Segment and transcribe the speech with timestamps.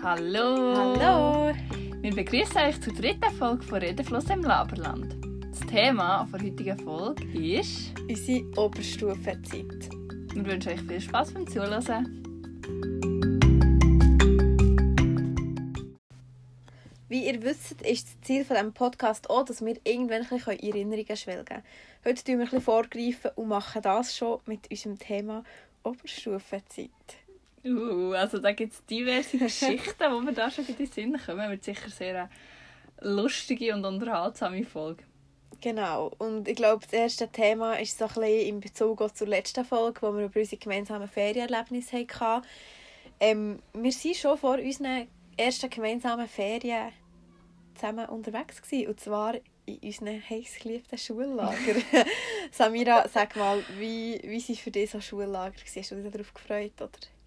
[0.00, 0.76] Hallo!
[0.76, 1.52] Hallo!
[2.00, 5.16] Wir begrüßen euch zur dritten Folge von Redefluss im Laberland.
[5.50, 7.98] Das Thema der heutigen Folge ist.
[8.08, 9.90] Unsere Oberstufenzeit.
[10.32, 11.82] Wir wünschen euch viel Spaß beim Zuhören.
[17.08, 20.58] Wie ihr wisst, ist das Ziel von diesem Podcast auch, dass wir irgendwann ein bisschen
[20.58, 21.64] in Erinnerungen schwelgen können.
[22.04, 25.42] Heute tun wir ein bisschen vorgreifen und machen das schon mit unserem Thema
[25.82, 26.90] Oberstufenzeit.
[27.64, 31.50] Uh, also da gibt es diverse Geschichten, die mir da schon in den Sinn kommen.
[31.50, 32.28] Wird sicher sehr
[33.00, 35.04] eine lustige und unterhaltsame Folge.
[35.60, 36.12] Genau.
[36.18, 39.64] Und ich glaube, das erste Thema ist so ein bisschen in Bezug auch zur letzten
[39.64, 42.46] Folge, wo wir über unsere gemeinsamen Ferienerlebnisse hatten.
[43.20, 46.92] Ähm, wir waren schon vor unseren ersten gemeinsamen Ferien
[47.74, 49.34] zusammen unterwegs gewesen, und zwar
[49.66, 51.56] in unseren heiß geliebten Schullager.
[52.52, 55.54] Samira, sag mal, wie, wie sind für dich so Schullager?
[55.60, 56.80] Hast du dich darauf gefreut?
[56.80, 57.17] Oder wie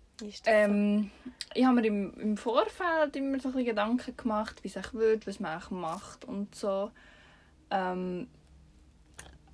[0.45, 1.11] Ähm,
[1.53, 4.93] ich habe mir im, im Vorfeld immer so ein bisschen Gedanken gemacht, wie es eigentlich
[4.93, 6.91] wird, was man eigentlich macht und so.
[7.69, 8.27] Ähm,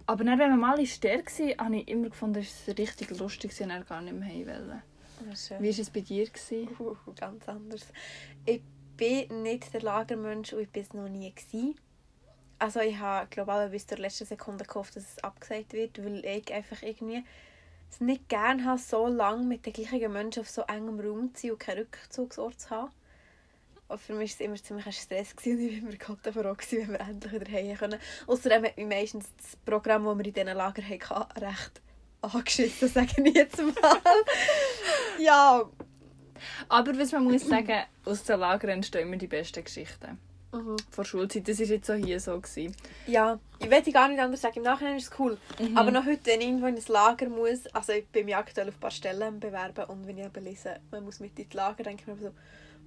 [0.05, 3.17] aber dann, wenn wir mal in Stadt waren, habe ich immer gefunden, es war richtig
[3.17, 4.81] lustig und dann gar nicht mehr heim
[5.25, 5.47] so?
[5.47, 5.61] Schön.
[5.61, 6.27] Wie war es bei dir?
[6.79, 7.87] Uh, ganz anders.
[8.45, 8.61] Ich
[8.95, 11.33] bin nicht der Lagermensch und ich bin es noch nie.
[11.33, 11.75] Gewesen.
[12.59, 16.52] Also ich habe global bis zur letzten Sekunde gehofft, dass es abgesagt wird, weil ich
[16.53, 17.23] einfach irgendwie
[17.91, 21.41] es nicht gerne habe, so lange mit den gleichen Menschen auf so engem Raum zu
[21.41, 22.91] sein und keinen Rückzugsort zu haben.
[23.88, 26.53] Und für mich war es immer ziemlich ein Stress und ich war immer Gott froh,
[26.53, 27.99] gewesen, wenn wir endlich wieder heim können.
[28.27, 31.81] Außerdem hat mich meistens das Programm, das wir in diesen Lagern hatten, recht
[32.21, 34.02] angeschissen, sage ich jetzt mal.
[35.19, 35.63] ja,
[36.67, 40.19] Aber was man muss sagen, aus den Lagern entstehen immer die besten Geschichten.
[40.89, 42.39] Vor Schulzeit, das war jetzt auch hier so.
[42.39, 42.75] Gewesen.
[43.05, 44.57] Ja, ich will gar nicht anders sagen.
[44.57, 45.37] Im Nachhinein ist es cool.
[45.59, 45.77] Mhm.
[45.77, 48.69] Aber noch heute, wenn ich irgendwo in ein Lager muss, also ich bin mich aktuell
[48.69, 51.83] auf ein paar Stellen bewerben und wenn ich aber lese, man muss mit ins Lager,
[51.83, 52.33] denke ich mir so,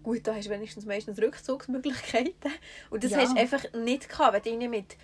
[0.02, 2.50] gut, da hast du wenigstens meistens Rückzugsmöglichkeiten.
[2.88, 3.18] Und das Ja.
[3.18, 4.96] hast du einfach nicht gehabt, wenn du irgendwie mit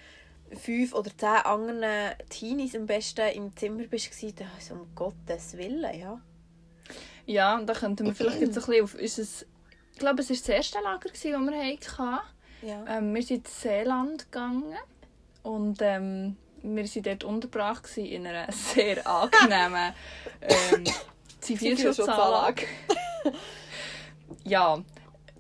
[0.59, 5.99] fünf oder zehn anderen Teenies am besten im Zimmer bist, da so um Gottes Willen,
[5.99, 6.21] ja.
[7.27, 9.47] Ja, da könnten wir vielleicht jetzt ein bisschen auf unser...
[9.93, 12.21] Ich glaube, es war das erste Lager, das wir hatten.
[12.67, 12.85] Ja.
[12.89, 14.75] Ähm, wir sind ins Seeland gegangen
[15.45, 19.95] und ähm, wir waren dort untergebracht in einer sehr angenehmen
[20.43, 20.85] ähm,
[21.41, 22.67] Zivilschutzanlage.
[24.43, 24.83] ja,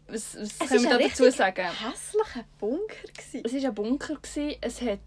[0.06, 1.66] was, was können wir da dazu sagen?
[1.66, 2.94] hässlicher Bunker.
[3.16, 3.43] Gewesen.
[3.44, 4.56] Es war ein Bunker, gewesen.
[4.60, 5.00] es hat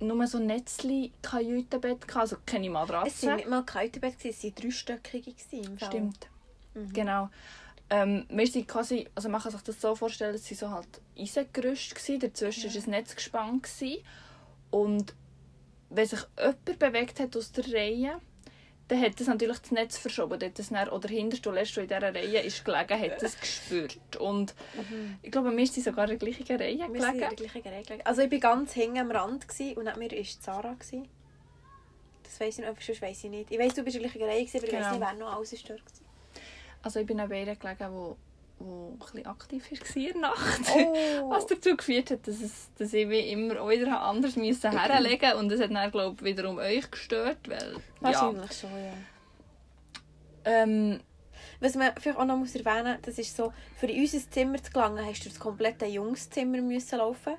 [0.00, 3.26] nur so Netzli-Kajütenbett, gehabt, also keine Es Matratze.
[3.26, 5.34] waren nicht mal Kaltebett, es waren dreistöckige.
[5.50, 5.88] im Fall.
[5.88, 6.28] Stimmt.
[6.72, 6.92] Mhm.
[6.94, 7.28] Genau.
[7.90, 10.88] Ähm, wir sind quasi, also man kann sich das so vorstellen, es waren so halt
[11.18, 13.62] Eisengerüste, gewesen, dazwischen war ein Netz gespannt.
[13.62, 14.02] Gewesen.
[14.70, 15.14] Und
[15.90, 18.20] wenn sich jemand bewegt hat aus der Reihe,
[18.88, 20.38] dann hat das natürlich das Netz verschoben.
[20.38, 23.98] Dort das dann, oder hinterst du lässt, in dieser Reihe ist gelegen, hat das gespürt.
[24.18, 24.54] Und
[25.22, 26.94] ich glaube, wir sind sogar in der gleichen Reihe Mhm.
[26.94, 27.50] Wir sind in der gelegen.
[27.52, 28.06] gleichen Reihe gelegen.
[28.06, 30.74] Also ich war ganz hinten am Rand und neben mir war.
[30.74, 31.08] Gewesen.
[32.22, 33.50] Das weiss ich noch, sonst weiss ich nicht.
[33.50, 34.90] Ich weiss, du bist in der gleichen Reihe, aber ich weiss Genau.
[34.90, 36.04] nicht, wer noch alles ist dort gewesen.
[36.82, 38.16] Also ich bin neben ihr gelegen, wo,
[38.58, 40.60] wo ein bisschen aktiv war in der Nacht.
[40.74, 41.30] Oh.
[41.30, 45.32] Was dazu geführt hat, dass, es, dass ich wie immer auch wieder anders müssen herlegen
[45.34, 47.80] und das hat dann, glaube ich, wiederum euch gestört, weil, ja.
[48.00, 48.92] Wahrscheinlich schon, ja.
[50.44, 51.00] Ähm,
[51.60, 54.72] Was man vielleicht auch noch muss erwähnen muss, das ist so, für unser Zimmer zu
[54.72, 57.34] gelangen, hast du das komplette Jungszimmer müssen laufen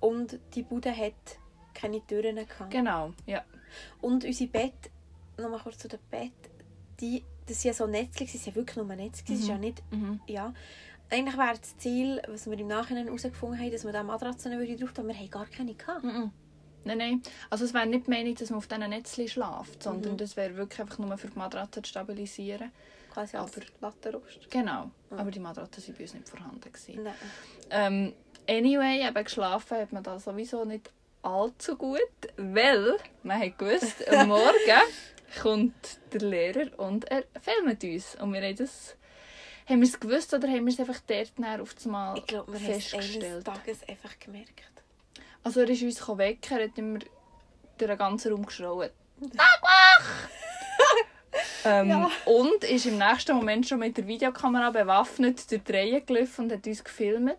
[0.00, 1.14] und die Bude hat
[1.72, 2.70] keine Türen gehabt.
[2.70, 3.42] genau, ja.
[4.00, 4.90] Und unser Bett,
[5.36, 6.32] nochmal kurz zu dem Bett,
[7.00, 9.48] die, das sind ja so Netzchen, sie sind wirklich nur Netz, es ist Mhm.
[9.50, 10.20] ja nicht Mhm.
[10.26, 10.54] Ja.
[11.10, 14.76] Eigentlich wäre das Ziel, was wir im Nachhinein herausgefunden haben, dass wir da Matratzen würde
[14.76, 16.02] drauf tun, aber wir haben gar keine gehabt.
[16.02, 16.30] Mhm.
[16.86, 17.22] Nein, nein.
[17.50, 20.16] Also es wäre nicht die Meinung, dass man auf diesen Netzchen schläft, sondern Mhm.
[20.18, 22.72] das wäre wirklich einfach nur für die Matratze zu stabilisieren.
[23.12, 24.50] Quasi als Aber- Lattenrost.
[24.50, 24.90] Genau.
[25.10, 25.18] Mhm.
[25.18, 26.60] Aber die Matratzen waren bei uns nicht vorhanden.
[26.72, 27.02] Gewesen.
[27.04, 27.14] Nein.
[27.70, 28.12] Ähm,
[28.48, 30.90] anyway, eben geschlafen hat man da sowieso nicht
[31.22, 32.00] allzu gut,
[32.36, 34.82] weil man hat gewusst, am Morgen
[35.40, 38.16] kommt der Lehrer und er filmt uns.
[38.16, 38.96] Und wir haben das...
[39.66, 42.26] Haben wir es gewusst oder haben wir es einfach dort dann auf das Mal Ich
[42.26, 43.46] glaube, wir haben es eines festgestellt?
[43.46, 44.72] Tages einfach gemerkt.
[45.42, 48.90] Also er ist uns weg, er hat immer durch den ganzen Raum geschrauen.
[51.64, 52.10] ähm, Ja.
[52.26, 56.52] Und ist im nächsten Moment schon mit der Videokamera bewaffnet durch die Reihe gelaufen und
[56.52, 57.38] hat uns gefilmt,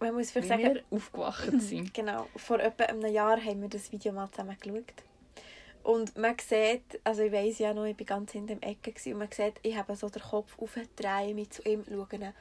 [0.00, 1.94] Man muss vielleicht sagen, wir aufgewacht sind.
[1.94, 5.05] genau, vor etwa einem Jahr haben wir das Video mal zusammen geschaut.
[5.86, 9.12] Und man sieht, also ich weiss ja noch, ich war ganz hinter dem Ecke gewesen,
[9.12, 12.34] und man sieht, ich habe so den Kopf aufdrehen, mich zu ihm schauen,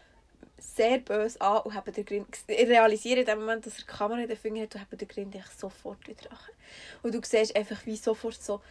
[0.58, 3.86] sehr böse an und habe den Grin, ich realisiere in dem Moment, dass er die
[3.86, 6.40] Kamera in den Fingern hat und habe den Grin eigentlich sofort wieder an.
[7.04, 8.62] Und du siehst einfach, wie sofort so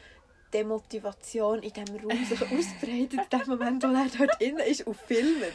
[0.53, 4.97] Demotivation in diesem Raum sich ausbreitet, in dem Moment, wo er dort innen ist und
[4.97, 5.55] filmt.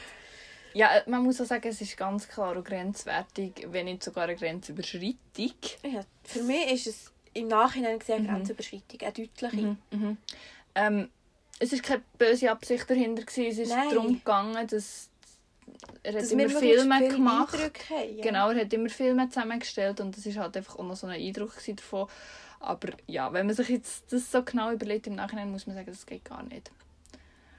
[0.74, 4.38] Ja, man muss auch sagen, es ist ganz klar auch grenzwertig, wenn nicht sogar eine
[4.38, 5.18] Grenzüberschreitung.
[5.84, 8.34] Ja, für mich ist es im Nachhinein gesehen eine Mhm.
[8.36, 9.58] Grenzüberschreitung, eine deutliche.
[9.58, 10.18] Mhm, mhm.
[10.76, 11.10] Ähm,
[11.60, 13.24] es war keine böse Absicht dahinter.
[13.24, 13.50] Gewesen.
[13.52, 13.90] Es ist Nein.
[13.90, 15.10] darum gegangen, dass
[16.04, 17.58] er hat Dass immer Filme gemacht
[17.90, 18.18] haben.
[18.18, 18.24] Ja.
[18.24, 21.20] Genau, er hat immer Filme zusammengestellt und das ist halt einfach auch noch so ein
[21.20, 22.08] Eindruck davon.
[22.60, 25.88] Aber ja, wenn man sich jetzt das so genau überlegt im Nachhinein, muss man sagen,
[25.88, 26.72] das geht gar nicht.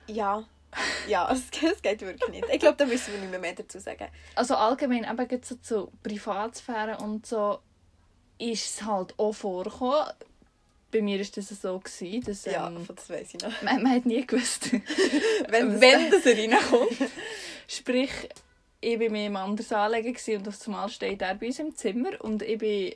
[0.07, 0.45] Ja.
[1.09, 2.45] Ja, es, es geht wirklich nicht.
[2.53, 4.09] Ich glaube, da müssen wir nicht mehr, mehr dazu sagen.
[4.35, 7.61] Also allgemein, eben so zu Privatsphäre und so,
[8.41, 10.07] ist es halt auch vorgekommen.
[10.93, 13.63] Bei mir war das so, gewesen, dass ähm, das weiß ich noch.
[13.63, 14.73] man, man hat nie gewusst,
[15.49, 17.11] Wenn das- wenn das reinkommt.
[17.69, 18.11] Sprich,
[18.81, 22.11] ich war mit ihm anders anlegen und auf einmal steht er bei uns im Zimmer
[22.25, 22.95] und ich bin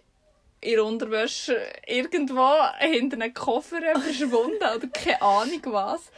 [0.61, 2.51] in Unterwäsche irgendwo
[2.81, 6.11] hinter einem Koffer verschwunden oder keine Ahnung was.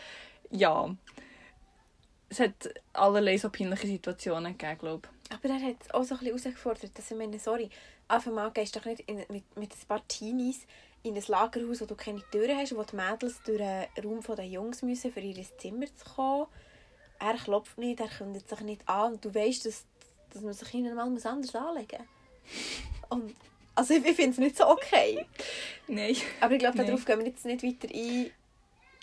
[0.50, 0.88] Ja.
[2.29, 2.55] Es hat
[2.93, 7.11] allerlei so peinliche Situationen gegeben, glaube Aber er hat auch so ein bisschen herausgefordert, dass
[7.11, 7.69] ich meine, sorry,
[8.08, 10.67] auf einmal gehst du doch nicht in, mit, mit ein paar Teenies
[11.03, 14.47] in ein Lagerhaus, wo du keine Türen hast, wo die Mädels durch den Raum der
[14.47, 16.47] Jungs müssen, für ihr Zimmer zu kommen.
[17.19, 19.85] Er klopft nicht, er kündigt sich nicht an und du weißt, dass,
[20.32, 23.08] dass man sich ihnen mal anders anlegen muss.
[23.08, 23.35] Und
[23.75, 25.26] also ich, ich finde es nicht so okay.
[25.87, 26.17] Nein.
[26.41, 28.31] Aber ich glaube, darauf gehen wir jetzt nicht weiter ein.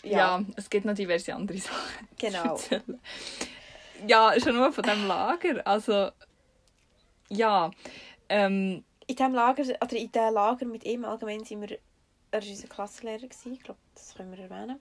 [0.04, 0.44] Ja.
[0.58, 2.08] es gibt noch diverse andere Sachen.
[2.20, 2.60] Genau.
[4.06, 5.66] Ja, schon nur von diesem Lager.
[5.66, 6.10] Also,
[7.30, 7.72] ja.
[8.28, 11.78] Ähm, In diesem Lager, oder in diesem Lager mit ihm allgemein sind wir,
[12.32, 14.80] er war unser Klassenlehrer, gewesen, ich glaube, das können wir erwähnen.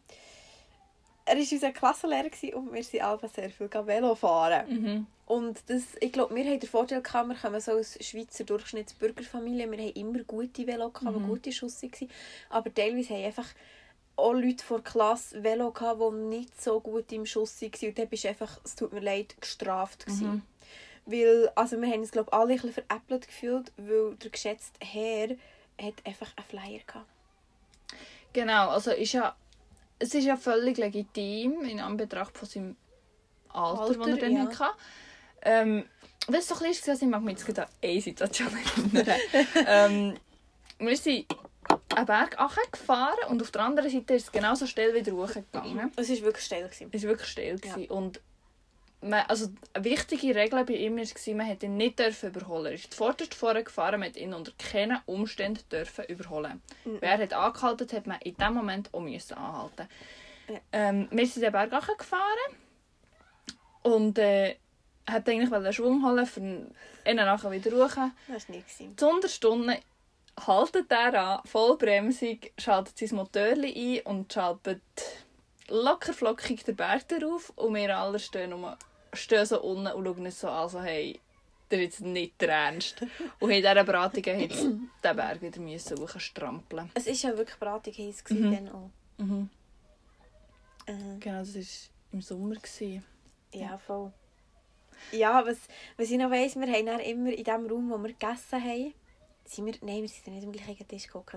[1.24, 4.68] Er war unser Klassenlehrer gewesen und wir sind alle sehr viel Velo fahren.
[4.68, 5.06] mhm.
[5.26, 9.70] Und das, ich glaube, wir haben den Vorteil gehabt, wir kommen so aus Schweizer Durchschnittsbürgerfamilie,
[9.70, 11.26] wir haben immer gute Velo gehabt, Mhm.
[11.26, 12.10] gute Schusse waren.
[12.50, 13.48] Aber teilweise haben einfach
[14.16, 17.88] auch Leute vor Klasse Velo gehabt, die nicht so gut im Schuss waren.
[17.88, 20.26] Und dann bist du einfach, es tut mir leid, gestraft gewesen.
[20.28, 20.42] Mhm.
[21.04, 25.30] Weil, also wir haben uns, glaube alle ein bisschen veräppelt gefühlt, weil der geschätzte Herr
[25.80, 27.06] hat einfach einen Flyer gehabt.
[28.32, 29.34] Genau, also ist ja,
[29.98, 32.76] es ist ja völlig legitim in Anbetracht von seinem
[33.48, 34.58] Alter, das er dann ja.
[34.58, 34.78] hatte.
[35.42, 35.84] Ähm,
[36.28, 38.48] das ist so ein bisschen, ich mag mich jetzt gerade an eine Situation
[38.94, 39.20] erinnern.
[39.66, 40.18] ähm,
[40.78, 41.26] wir sind
[41.94, 42.38] einen Berg
[42.70, 45.92] gefahren und auf der anderen Seite ist es genauso schnell wieder hochgegangen.
[45.96, 46.64] Es war wirklich steil.
[46.64, 46.90] Gewesen.
[46.92, 47.60] Es war wirklich still.
[47.64, 47.74] Ja.
[47.74, 47.90] gewesen.
[47.90, 48.20] Und
[49.02, 52.66] man, also eine wichtige Regel bei ihm war, man hätte ihn nicht dürfen überholen.
[52.66, 56.62] Er ist vorderst vorne gefahren, man ihn unter keinen Umständen dürfen überholen.
[56.84, 56.98] Mhm.
[57.00, 59.88] Wer hat angehalten, hat man in dem Moment auch müssen anhalten.
[60.48, 60.60] Ja.
[60.72, 62.56] Ähm, wir sind den Berg gefahren
[63.82, 64.56] und äh,
[65.08, 66.74] hat eigentlich einen Schwung holen, für ihn
[67.04, 67.96] nachher wieder hoch.
[68.28, 68.62] Das war nie.
[68.62, 68.96] Gewesen.
[68.96, 69.76] Zu Unterstunden
[70.46, 74.82] haltet er an, Vollbremsung, schaltet sein Motor ein und schaltet
[75.68, 78.76] locker flockig den Berg darauf und wir alle stehen, nur,
[79.12, 81.20] stehen so unten und schauen uns so an, so, hey,
[81.70, 83.02] ist jetzt nicht der Ernst.
[83.40, 86.90] Und in dieser Beratung jetzt den Berg wieder müssen hochstrampeln.
[86.94, 88.52] Es war ja wirklich bratig heiß Mhm.
[88.54, 88.90] dann auch.
[89.18, 89.48] Mhm.
[90.86, 91.62] Äh, Genau, das war
[92.12, 92.56] im Sommer.
[92.56, 93.04] Gewesen.
[93.54, 94.12] ja, voll.
[95.10, 95.56] Ja, was,
[95.96, 98.94] was ich noch weiss, wir haben dann immer in dem Raum, wo wir gegessen haben,
[99.44, 101.28] sind wir, nein, wir sind nicht am gleichen Tisch aber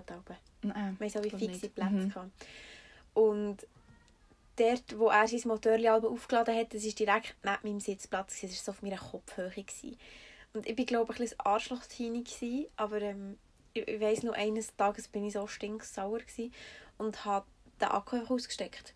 [0.61, 1.69] Nein, Wir haben so wie fixe.
[1.69, 1.89] Plätze.
[1.91, 2.31] Mhm.
[3.15, 3.65] Und
[4.55, 5.77] dort, wo er sein Motor
[6.09, 8.41] aufgeladen hat, das war direkt neben meinem Sitzplatz.
[8.41, 9.49] Das war so auf meiner Kopfhöhe.
[9.49, 9.97] gewesen.
[10.53, 13.37] Und ich war, glaube ich, ein bisschen Arschloch-Teenie, aber ähm,
[13.73, 16.53] ich, ich weiss noch, eines Tages bin ich so stinksauer gewesen
[16.97, 17.45] und habe
[17.81, 18.93] den Akku ausgesteckt.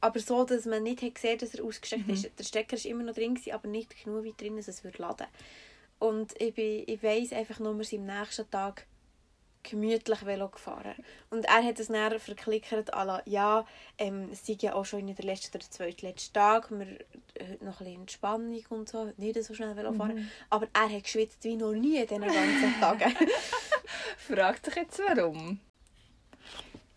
[0.00, 2.14] Aber so, dass man nicht hat gesehen dass er ausgesteckt Mhm.
[2.14, 2.30] ist.
[2.38, 5.02] Der Stecker war immer noch drin, gewesen, aber nicht genug weit drin, dass es würde
[5.02, 5.26] laden
[5.98, 8.86] Und ich, bin, ich weiss einfach nur, sind am nächsten Tag
[9.62, 10.94] gemütlich Velo gefahren.
[11.30, 13.64] Und er hat es dann verklickert, la, ja,
[13.98, 16.86] ähm, es sei ja auch schon in der letzten oder zweitletzten Tag, wir
[17.40, 20.16] heute noch ein bisschen Entspannung und so, heute nicht so schnell Velo fahren.
[20.16, 20.28] Mhm.
[20.50, 23.16] Aber er hat geschwitzt wie noch nie in diesen ganzen Tagen.
[24.18, 25.60] Fragt sich jetzt warum.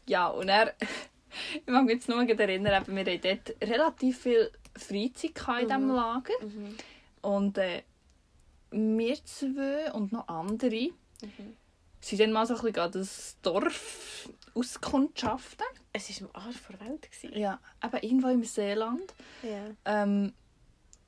[0.08, 0.74] Ja, und er.
[1.54, 5.96] Ich mag mich jetzt nur erinnern, wir hatten dort relativ viel Freizeit in diesem Mhm.
[5.96, 6.34] Lager.
[6.42, 6.78] mhm.
[7.22, 7.82] Und äh,
[8.72, 10.92] wir zwei und noch andere
[11.22, 11.56] Mhm.
[12.06, 15.66] Sind dann mal so ein bisschen das Dorf auskundschaften.
[15.94, 17.10] Es war am Arsch der Welt.
[17.12, 17.38] Gewesen.
[17.38, 19.14] Ja, eben irgendwo im Seeland.
[19.44, 19.66] Ja.
[19.86, 20.34] Ähm,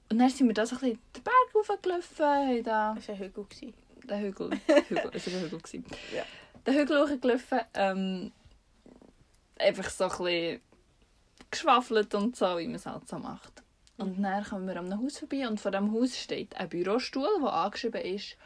[0.09, 3.15] und dann sind wir da so ein bisschen den Berg hochgelaufen, haben da Das war
[3.15, 3.43] ein Hügel.
[3.43, 3.73] Gewesen.
[4.09, 4.49] den Hügel,
[4.87, 5.59] Hügel, es war ein Hügel.
[5.59, 5.85] gewesen.
[6.15, 6.23] Ja.
[6.65, 8.31] Den Hügel hochgelaufen, ähm,
[9.59, 10.61] einfach so ein bisschen
[11.51, 13.63] geschwafelt und so, wie man es halt so macht.
[13.97, 17.27] Und dann kommen wir an einem Haus vorbei und vor dem Haus steht ein Bürostuhl,
[17.41, 18.37] der angeschrieben ist,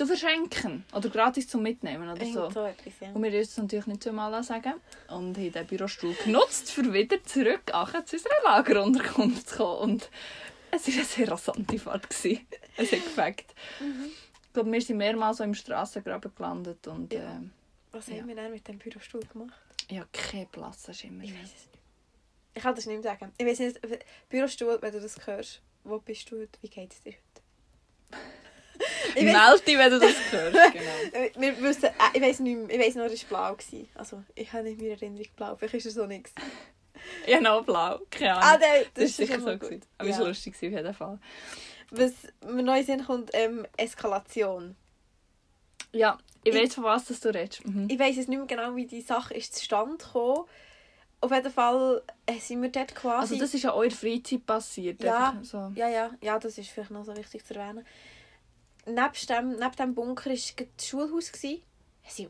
[0.00, 2.38] zu verschenken oder gratis zum Mitnehmen oder so.
[2.40, 3.12] Irgend so etwas, ja.
[3.12, 4.74] Und wir uns das natürlich nicht zweimal sagen.
[5.08, 9.78] Und haben den Bürostuhl genutzt, für wieder zurück zu unserer Lagerunterkunft zu kommen.
[9.92, 10.10] Und
[10.70, 12.08] Es war eine sehr rasante Fahrt.
[12.08, 12.46] gewesen.
[12.76, 13.44] Es hat gefällt.
[14.46, 17.20] Ich glaube, wir sind mehrmals so im Strassengraben gelandet und Ja.
[17.20, 17.40] äh,
[17.92, 18.16] Was Ja.
[18.16, 19.52] haben wir dann mit dem Bürostuhl gemacht?
[19.88, 20.84] ich habe keinen Platz.
[20.84, 21.78] Das ist immer Ich weiß es nicht.
[22.54, 23.32] Ich kann das nicht mehr sagen.
[23.38, 23.80] Ich weiß nicht,
[24.28, 26.46] Bürostuhl, wenn du das hörst, wo bist du?
[26.62, 27.14] Wie geht es dir?
[29.14, 30.72] Ich weiss, Meld dich, wenn du das hörst.
[30.72, 31.40] Genau.
[31.40, 33.54] wir wissen, äh, ich weiß nicht mehr, ich weiß nur, er war blau.
[33.56, 33.88] Gewesen.
[33.94, 35.56] Also, ich habe nicht mehr Erinnerung blau.
[35.56, 36.32] Vielleicht ist er so nichts.
[37.26, 37.98] Ich habe noch blau.
[38.10, 38.44] Keine Ahnung.
[38.44, 39.56] Ah, nein, das ist schon sicher so.
[39.68, 39.80] gut.
[39.98, 40.14] Aber Ja.
[40.14, 41.18] es war lustig auf jeden Fall.
[41.90, 42.12] Was
[42.46, 44.76] mir neu Sinn kommt, ähm, Eskalation.
[45.92, 47.66] Ja, ich Ich- weiß, von was das du redest.
[47.66, 47.88] Mhm.
[47.90, 50.44] Ich weiß jetzt nicht mehr genau, wie die Sache ist zustande gekommen.
[51.22, 53.34] Auf jeden Fall äh, sind wir dort quasi...
[53.34, 55.02] Also das ist ja eurer Freizeit passiert.
[55.02, 55.36] Ja.
[55.42, 55.70] So.
[55.74, 57.84] Ja, ja, ja, das ist vielleicht noch so wichtig zu erwähnen.
[58.94, 61.32] Nebst dem, neben dem Bunker war das Schulhaus.
[61.32, 61.62] gewesen.
[62.08, 62.28] Sie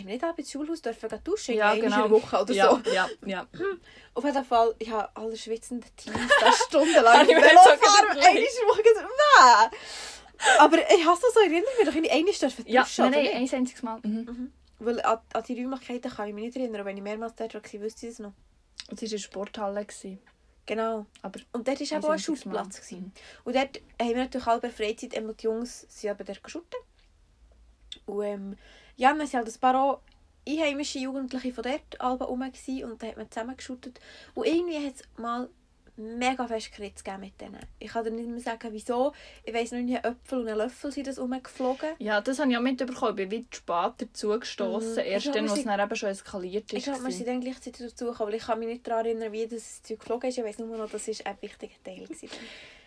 [0.00, 2.04] haben nicht alle ins Schulhaus dürfen duschen, Ja, ja, genau.
[2.06, 2.90] in der Woche oder ja, so.
[2.90, 3.46] ja, ja.
[4.14, 7.58] Auf jeden Fall, ich habe alle schwitzenden Teams da stundenlang Habe ich mir Velo jetzt
[7.58, 8.08] auch fahren.
[8.08, 8.26] gedacht.
[8.26, 10.58] Einmal Woche Wäh!
[10.58, 13.22] Aber ich habe es so erinnert, wir doch in einmal dürfen Ja, duschen, nein, oder
[13.32, 13.52] nein, nicht?
[13.54, 14.00] ein einziges Mal.
[14.02, 14.52] Mhm.
[14.80, 16.84] Weil an, an die Räumlichkeiten kann ich mich nicht erinnern.
[16.84, 18.32] Wenn ich mehrmals dort war, wüsste ich es noch.
[18.90, 19.84] Es war in der Sporthalle.
[19.84, 20.18] Gewesen.
[20.66, 21.06] Genau.
[21.22, 22.18] Aber Und dort war auch ein.
[22.18, 22.80] Schutplatz.
[22.80, 23.12] gewesen.
[23.44, 26.76] Und dort haben wir natürlich halb Freizeit, eben die Jungs sind eben dort geschuten.
[28.06, 28.56] Und ähm,
[28.96, 30.00] ja, dann sind halt ein paar auch
[30.46, 34.00] einheimische Jugendliche von dort alle rum gewesen, und da hat man zusammen geschuttet.
[34.34, 35.48] Und irgendwie hat es mal
[35.96, 37.60] mega fest Kritz gegeben mit denen.
[37.78, 39.12] Ich kann dir nicht mehr sagen, wieso.
[39.44, 41.90] Ich weiss noch nicht, ein Äpfel und ein Löffel sind das rumgeflogen.
[41.98, 43.18] Ja, das habe ich auch mitbekommen.
[43.18, 44.92] Ich bin weit spät dazugestoßen.
[44.94, 45.10] Mhm.
[45.10, 46.78] Erst dann, wir wo es dann eben schon eskaliert ist.
[46.78, 49.32] Ich glaube, wir sind dann gleichzeitig dazu gekommen, weil ich kann mich nicht daran erinnern,
[49.32, 50.38] wie das Zeug geflogen ist.
[50.38, 52.04] Ich weiss nur noch, das war ein wichtiger Teil.
[52.04, 52.28] gewesen.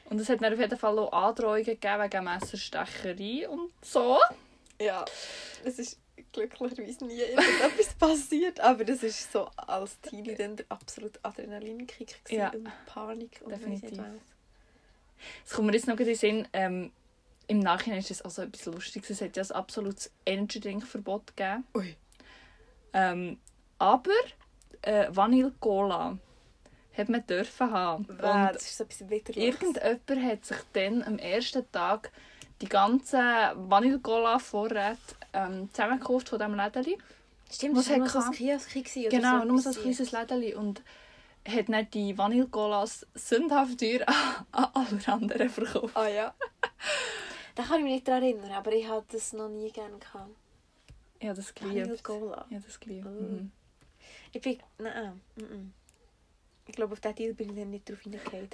[0.10, 4.20] Und es hat dann auf jeden Fall auch Androhungen gegeben wegen Messerstecherei und so.
[4.80, 5.06] Ja,
[5.64, 6.00] es ist
[6.36, 12.50] glücklicherweise nie irgendetwas passiert, aber das ist so als Teenie dann der absolute Adrenalinkick Ja.
[12.50, 14.00] und Panik und Definitiv.
[15.46, 16.92] Es kommt mir jetzt noch in den Sinn, ähm,
[17.48, 19.10] im Nachhinein ist es also etwas Lustiges.
[19.12, 21.64] Es hat ja ein absolutes Energy-Drink-Verbot gegeben.
[21.76, 21.96] Ui.
[22.94, 23.38] Ähm,
[23.78, 24.12] aber
[24.82, 26.18] äh, Vanille Cola
[26.98, 28.08] hat man dürfen haben.
[28.08, 29.38] Wow, Und das ist so etwas Widerliches.
[29.62, 32.12] irgendjemand hat sich dann am ersten Tag
[32.62, 33.20] die ganzen
[33.70, 34.98] Vanille Cola Vorräte
[35.36, 36.98] ähm, zusammengekauft von diesem Lädeli.
[37.52, 38.32] Stimmt, das war nur so ein?
[38.32, 38.74] Kiosk
[39.10, 40.82] Genau, so nur so ein kleines Lädeli und
[41.48, 44.06] hat dann die Vanille Colas sündhaft teuer
[44.52, 45.96] an, alle anderen verkauft.
[45.96, 46.34] Ah ja.
[47.54, 50.32] da kann ich mich nicht daran erinnern, aber ich hatte das noch nie gerne gehabt.
[51.24, 52.04] Habe das Vanille geliebt.
[52.04, 52.38] Cola.
[52.38, 53.08] Habe das geliebt.
[53.08, 53.10] Oh.
[53.10, 53.52] Mhm.
[54.32, 54.58] Ich bin...
[54.80, 55.74] Nein, nein.
[56.68, 58.50] Ich glaube, auf diesen Deal bin ich dann nicht drauf hingegangen.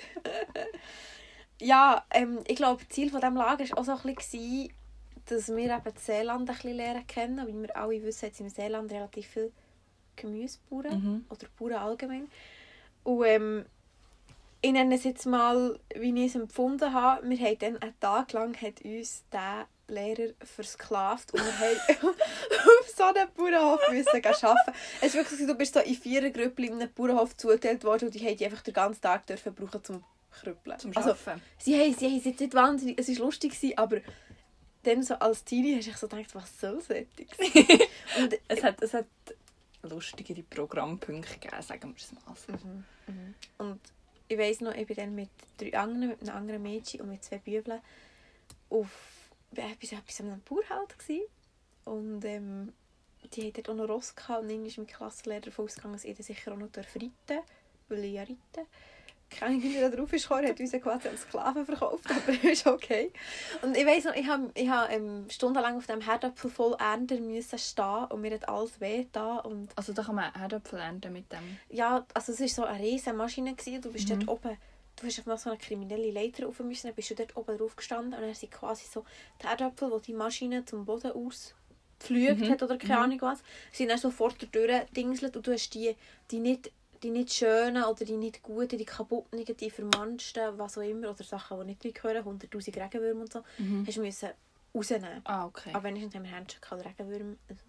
[1.61, 4.73] ja, ähm, ich glaube, das Ziel von diesem Lager war auch so ein bisschen,
[5.25, 7.47] dass wir eben das Seeland ein bisschen lernen kennen.
[7.47, 9.51] Wie wir alle wissen, hat es im Seeland relativ viele
[10.15, 11.01] Gemüsebauern.
[11.01, 11.25] Mhm.
[11.29, 12.29] Oder Bauern allgemein.
[13.03, 13.65] Und ähm,
[14.61, 17.27] ich nenne es jetzt mal, wie ich es empfunden habe.
[17.27, 22.89] Wir haben dann einen Tag lang hat uns der Lehrer versklavt und wir haben auf
[22.95, 24.73] so einem Bauernhof müssen arbeiten.
[25.01, 28.05] Es ist wirklich so, du bist so in vier Gruppen in einem Bauernhof zugeteilt worden
[28.05, 30.79] und die haben die einfach den ganzen Tag dürfen brauchen zum Krüppeln.
[30.79, 31.13] Zum also,
[31.57, 33.97] sie haben, sie haben es jetzt nicht wahnsinnig, es war lustig, aber
[34.83, 36.89] dann so als Teenie hast du so gedacht, was soll das
[38.17, 39.05] und es, hat, es hat
[39.83, 42.53] lustigere Programmpunkte gegeben, sagen wir es mal so.
[42.53, 43.35] Mhm.
[43.57, 43.79] Und
[44.27, 47.23] ich weiss noch, ich bin dann mit drei anderen, mit einem anderen Mädchen und mit
[47.23, 47.81] zwei Bübeln
[48.69, 48.89] auf
[49.55, 51.23] etwas, etwas an einem Bauernhalt gsi
[51.85, 52.73] Und ähm,
[53.33, 54.43] die hatten dort auch noch Ross gehabt.
[54.43, 57.45] Und dann ist mein Klassenlehrer davon ausgegangen, dass ich sicher auch noch reiten darf,
[57.89, 58.69] weil ich ja reite.
[59.39, 63.11] Keine wie er darauf ist gekommen, hat uns quasi als Sklaven verkauft, aber ist okay.
[63.61, 67.25] Und ich weiss noch, ich habe ich hab, ähm, stundenlang auf dem Herdöpfel voll ernten
[67.25, 71.13] müssen stehen und mir hat alles weh da und Also da kann man Herdöpfel ernten
[71.13, 71.57] mit dem.
[71.69, 73.55] ja, also es war so eine riesige Maschine.
[73.55, 73.81] Gewesen.
[73.81, 74.19] Du bist Mhm.
[74.19, 74.57] dort oben,
[74.97, 77.57] du hast auf mal so eine kriminelle Leiter rauf müssen, dann bist du dort oben
[77.57, 79.05] drauf gestanden und dann sind quasi so
[79.41, 82.49] die Erdäpfel, die die Maschine zum Boden ausgepflügt Mhm.
[82.51, 83.03] hat oder keine Mhm.
[83.03, 83.39] Ahnung was,
[83.71, 85.95] sind dann so vor der Tür dingselt und du hast die,
[86.31, 86.71] die nicht
[87.03, 91.23] die nicht schönen oder die nicht guten, die kaputten, die vermanschten, was auch immer, oder
[91.23, 93.85] Sachen, die nicht gehören, 100'000 Regenwürmer und so, Mhm.
[93.87, 94.29] hast du müssen
[94.73, 95.21] rausnehmen.
[95.25, 95.71] Ah, okay.
[95.73, 97.35] Aber wenigstens haben wir Händchen gehabt, Regenwürmer.
[97.49, 97.63] Also.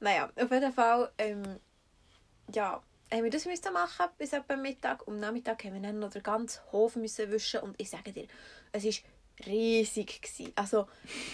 [0.00, 1.42] Naja, auf jeden Fall, ähm,
[2.54, 5.06] ja, haben wir das müssen machen bis etwa Mittag.
[5.06, 7.60] Und am Nachmittag haben wir dann noch den ganzen Hof müssen wischen.
[7.60, 8.26] Und ich sage dir,
[8.72, 8.92] es war
[9.46, 10.20] riesig.
[10.22, 10.52] Gewesen.
[10.56, 10.86] Also,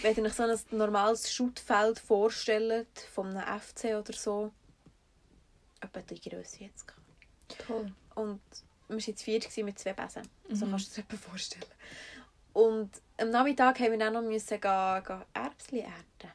[0.03, 4.53] wenn ihr euch so ein normales Schuttfeld vorstellt, von einem FC oder so,
[5.81, 6.87] etwa die Größe jetzt.
[7.67, 7.93] Toll.
[8.15, 8.41] Und
[8.89, 10.23] wir waren jetzt vier mit zwei Besen.
[10.51, 10.71] So Mhm.
[10.71, 11.65] kannst du dir das vorstellen.
[12.53, 16.33] Und am Nachmittag haben wir dann noch müssen gehen, gehen Erbsen ernten.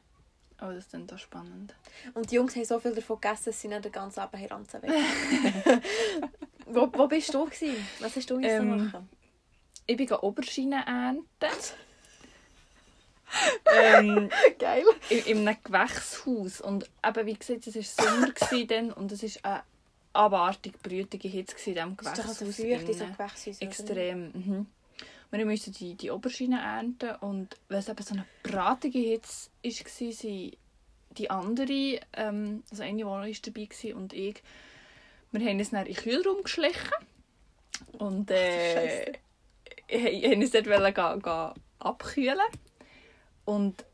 [0.62, 1.74] Oh, das ist dann doch spannend.
[2.12, 4.50] Und die Jungs haben so viel davon gegessen, dass sie nicht den ganzen Abend hier
[4.50, 4.90] ranzen weg.
[6.66, 7.46] wo, wo bist du?
[7.46, 7.86] Gewesen?
[8.00, 9.08] Was hast du Ähm, machen?
[9.86, 11.24] ich bin Oberschiene ernten.
[13.74, 14.84] ähm, Geil.
[15.08, 16.60] in, in einem Gewächshaus.
[16.60, 19.62] Und eben, wie gesagt, es war Sommer dann, und es war eine
[20.12, 23.60] abartig brütige Hitze in diesem Das ist doch also Gewächshaus.
[23.60, 24.32] Extrem.
[24.32, 24.66] Mhm.
[25.30, 30.12] Wir mussten die, die Oberschiene ernten und weil es eben so eine bratige Hitze war,
[30.12, 30.56] sind
[31.16, 34.42] die andere, ähm, also eine, die noch ist dabei war und ich,
[35.30, 36.90] wir haben uns dann in den Kühlraum geschlichen
[37.92, 39.12] und äh,
[39.92, 42.40] haben uns dort wollen gehen, gehen abkühlen
[43.44, 43.84] und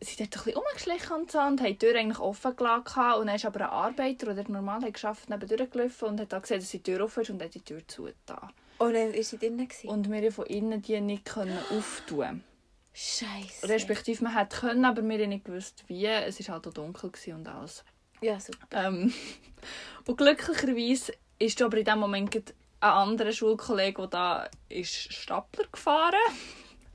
[0.00, 3.26] sind dort ein bisschen rumgeschlichen und so und haben die Tür eigentlich offen gelassen und
[3.26, 6.60] dann ist aber ein Arbeiter, der normal hat geschafft, neben durchgelaufen und hat dann gesehen,
[6.60, 8.50] dass die Tür offen ist und hat die Tür zugetan.
[8.78, 9.68] Und dann war sie drinnen.
[9.84, 12.44] Und wir von innen die nicht können auftun
[12.92, 13.68] Scheisse.
[13.68, 16.06] Respektive man hätte können, aber wir haben nicht gewusst wie.
[16.06, 17.84] Es war halt auch dunkel gewesen und alles.
[18.20, 18.66] Ja, super.
[18.72, 19.12] Ähm,
[20.06, 26.14] und glücklicherweise ist aber in dem Moment ein anderer Schulkollege, der da ist Stapler gefahren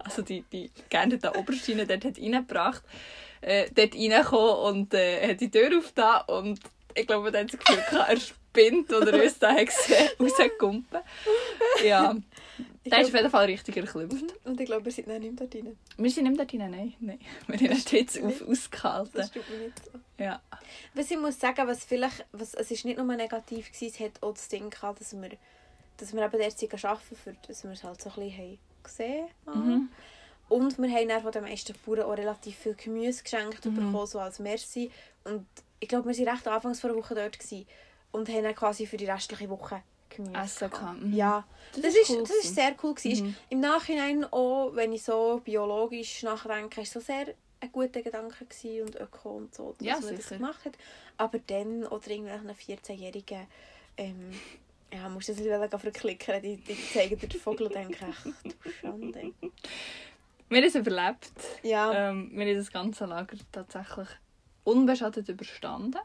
[0.04, 2.84] also die, die gerne den Oberschiene dort hat reingebracht,
[3.42, 6.60] äh, dort reingekommen und äh, hat die Tür aufgetan und
[6.96, 9.50] ich glaube, dann hat das Gefühl, gehabt, er spinnt oder uns da
[10.20, 11.00] rausgekumpen.
[11.84, 12.16] Ja,
[12.86, 14.26] der ist auf jeden Fall richtig erklüpft.
[14.44, 15.78] Und ich glaube, wir sind nicht mehr dort rein.
[15.98, 16.94] Wir sind nicht dort rein, nein.
[17.00, 17.20] nein.
[17.48, 19.12] Wir haben Witz auf, ausgehalten.
[19.14, 19.92] Das tut mir nicht so.
[20.22, 20.42] Ja.
[20.94, 24.22] Was ich muss sagen, was vielleicht, was, es ist nicht nur negativ gewesen, es hat
[24.22, 25.30] auch das Ding gehabt, dass wir,
[25.98, 28.60] dass wir eben dort sind arbeiten, für dass wir es halt so ein bisschen haben
[28.84, 29.28] gesehen.
[29.46, 29.90] Mhm.
[30.50, 33.76] Und wir haben dann von den meisten Bauern auch relativ viel Gemüse geschenkt Mhm.
[33.76, 34.92] bekommen, so als Merci.
[35.24, 35.46] Und
[35.80, 37.66] ich glaube, wir waren recht anfangs vor einer Woche dort gewesen
[38.12, 41.14] und haben dann quasi für die restliche Woche Gemüse Essen gehabt, mhm.
[41.14, 43.28] Ja, Das das, ist cool das ist sehr cool gewesen.
[43.28, 43.36] Mhm.
[43.50, 48.46] Im Nachhinein auch, wenn ich so biologisch nachdenke, ist so sehr ein guter Gedanke
[48.84, 50.36] und öko und so, dass Ja, man das sicher.
[50.38, 50.74] gemacht hat.
[51.18, 53.48] Aber dann, oder irgendwelchen 14-Jährigen,
[53.98, 54.32] ähm,
[54.94, 58.26] ja, musst du das nicht verklicken, die, die zeigen dir den Vogel und denken, ach
[58.44, 59.34] du Schande.
[60.50, 61.32] Wir haben es überlebt.
[61.64, 64.08] Ja, Ähm, wir haben das ganze Lager tatsächlich
[64.64, 66.00] unbeschadet überstanden.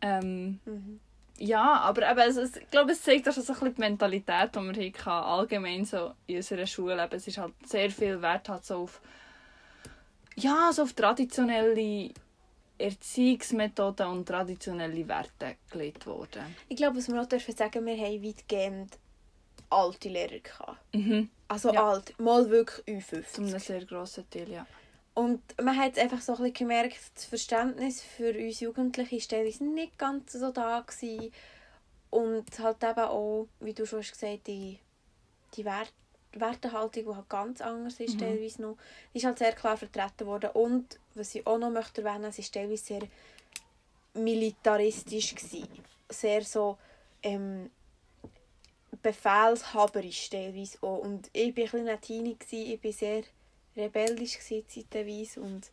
[0.00, 1.00] Ähm, mhm.
[1.38, 4.54] ja, aber eben, es, es, ich glaube, es zeigt auch so ein bisschen die Mentalität,
[4.54, 7.02] die wir hatten, allgemein so in unserer Schule.
[7.02, 9.00] Eben, es ist halt sehr viel Wert halt so auf,
[10.36, 12.12] ja, so auf traditionelle
[12.78, 16.54] Erziehungsmethoden und traditionelle Werte gelegt worden.
[16.68, 18.98] ich glaube, was wir noch dürfen sagen, wir haben weitgehend
[19.70, 20.78] alte Lehrer gehabt.
[20.94, 21.30] Mhm.
[21.48, 21.88] Also Ja.
[21.90, 22.84] alt, mal wirklich
[23.32, 23.58] Zum einem Ü50.
[23.60, 24.66] sehr grossen Teil, ja.
[25.14, 29.64] Und man hat einfach so ein bisschen gemerkt, das Verständnis für uns Jugendliche war teilweise
[29.64, 30.80] nicht ganz so da.
[30.80, 31.32] Gewesen.
[32.10, 34.78] Und halt eben auch, wie du schon hast gesagt die,
[35.56, 35.92] die Wert
[36.36, 38.18] Wertehaltung, die halt ganz anders ist, Mhm.
[38.18, 38.76] teilweise noch,
[39.12, 40.50] ist halt sehr klar vertreten worden.
[40.50, 43.02] Und, was ich auch noch möchte erwähnen, es war teilweise sehr
[44.14, 45.34] militaristisch.
[45.34, 45.68] Gewesen.
[46.08, 46.76] Sehr so
[47.22, 47.70] ähm,
[49.02, 50.98] befehlshaberisch teilweise auch.
[50.98, 53.22] Und ich war ein bisschen Teenie, gewesen, ich war sehr
[53.76, 55.68] rebellisch gewesen, zeitweise und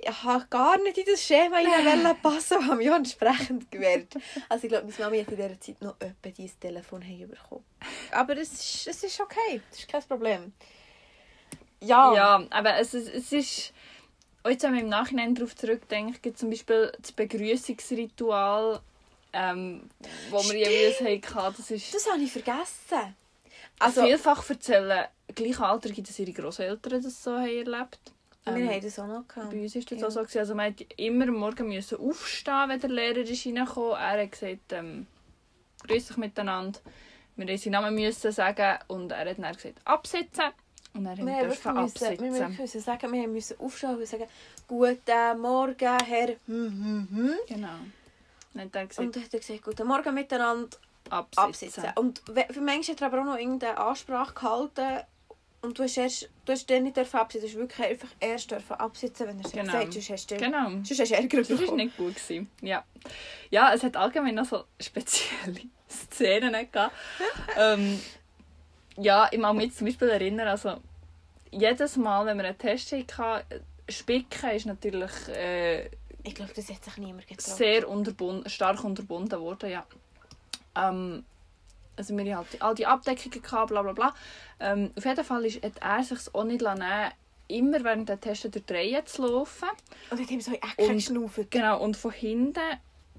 [0.00, 4.14] ich habe gar nicht in das Schema hinein passen und habe mich auch entsprechend gewehrt.
[4.48, 7.64] Also ich glaube, meine Mami hat in dieser Zeit noch etwa dieses Telefon bekommen.
[8.12, 10.52] Aber es ist, es ist okay, das ist kein Problem.
[11.80, 12.14] Ja.
[12.14, 13.72] Ja, aber es, ist- es ist.
[14.48, 18.80] Auch jetzt, wenn man im Nachhinein darauf zurückdenkt, gibt zum Beispiel das Begrüßungsritual,
[19.34, 19.82] ähm,
[20.30, 21.54] wo wir jeweils hatten.
[21.58, 21.94] Das ist.
[21.94, 23.14] Das habe ich vergessen.
[23.78, 28.00] Also, Also, wir vielfach erzählen Gleichaltrige, dass ihre Großeltern das so haben erlebt
[28.46, 29.50] ähm, haben das auch noch gehabt.
[29.50, 30.06] Bei uns war das Ja.
[30.06, 30.20] auch so.
[30.20, 30.38] gewesen.
[30.38, 34.32] Also man musste immer am Morgen müssen aufstehen, wenn der Lehrer ist reingekommen Er hat
[34.32, 35.06] gesagt, ähm,
[35.86, 36.80] grüß dich miteinander.
[37.36, 40.44] Wir mussten seinen Namen müssen sagen und er hat dann gesagt, absitzen.
[40.94, 42.56] Und dann haben Wir wir dürfen müssen, wir absitzen.
[42.58, 44.26] müssen sagen, wir müssen aufstehen und sagen,
[44.66, 46.28] guten Morgen, Herr.
[46.28, 47.34] Hm, hm, hm.
[47.46, 47.68] Genau.
[48.54, 50.76] Dann hat gesagt, Und dann hat er gesagt, guten Morgen miteinander.
[51.10, 51.44] absitzen.
[51.44, 51.84] absitzen.
[51.96, 55.04] Und für manche hat er aber auch noch irgendeine Ansprache gehalten
[55.60, 57.46] und du hast, erst, du hast dann nicht dürfen absitzen.
[57.46, 59.64] Du hast wirklich einfach erst dürfen absitzen, wenn er es Genau.
[59.72, 59.92] gesagt.
[59.92, 60.70] Sonst hast du, Genau.
[60.70, 61.76] sonst hast du Ärger Das war bekommen.
[61.76, 62.14] nicht gut.
[62.16, 62.50] Gewesen.
[62.62, 62.84] Ja.
[63.50, 66.94] ja, es hat allgemein noch so spezielle Szenen gehabt.
[67.58, 68.00] ähm,
[69.00, 70.76] ja, ich mag mich zum Beispiel erinnern, also
[71.50, 73.44] jedes Mal, wenn wir einen Test hatten,
[73.88, 75.86] Spicken ist natürlich äh,
[76.22, 77.56] Ich glaube, das hat sich niemand getraut.
[77.56, 79.86] sehr unterbunden, stark unterbunden worden, ja.
[80.76, 81.24] Ähm,
[81.96, 84.14] also wir hatten halt all die Abdeckungen, gehabt, bla bla bla.
[84.60, 86.84] Ähm, auf jeden Fall ist, hat er sich auch nicht lassen,
[87.48, 89.68] immer während der Tests durch die Reihe zu laufen.
[90.10, 91.50] Und dann haben so in Ecken geschnauft.
[91.50, 92.60] Genau, und von hinten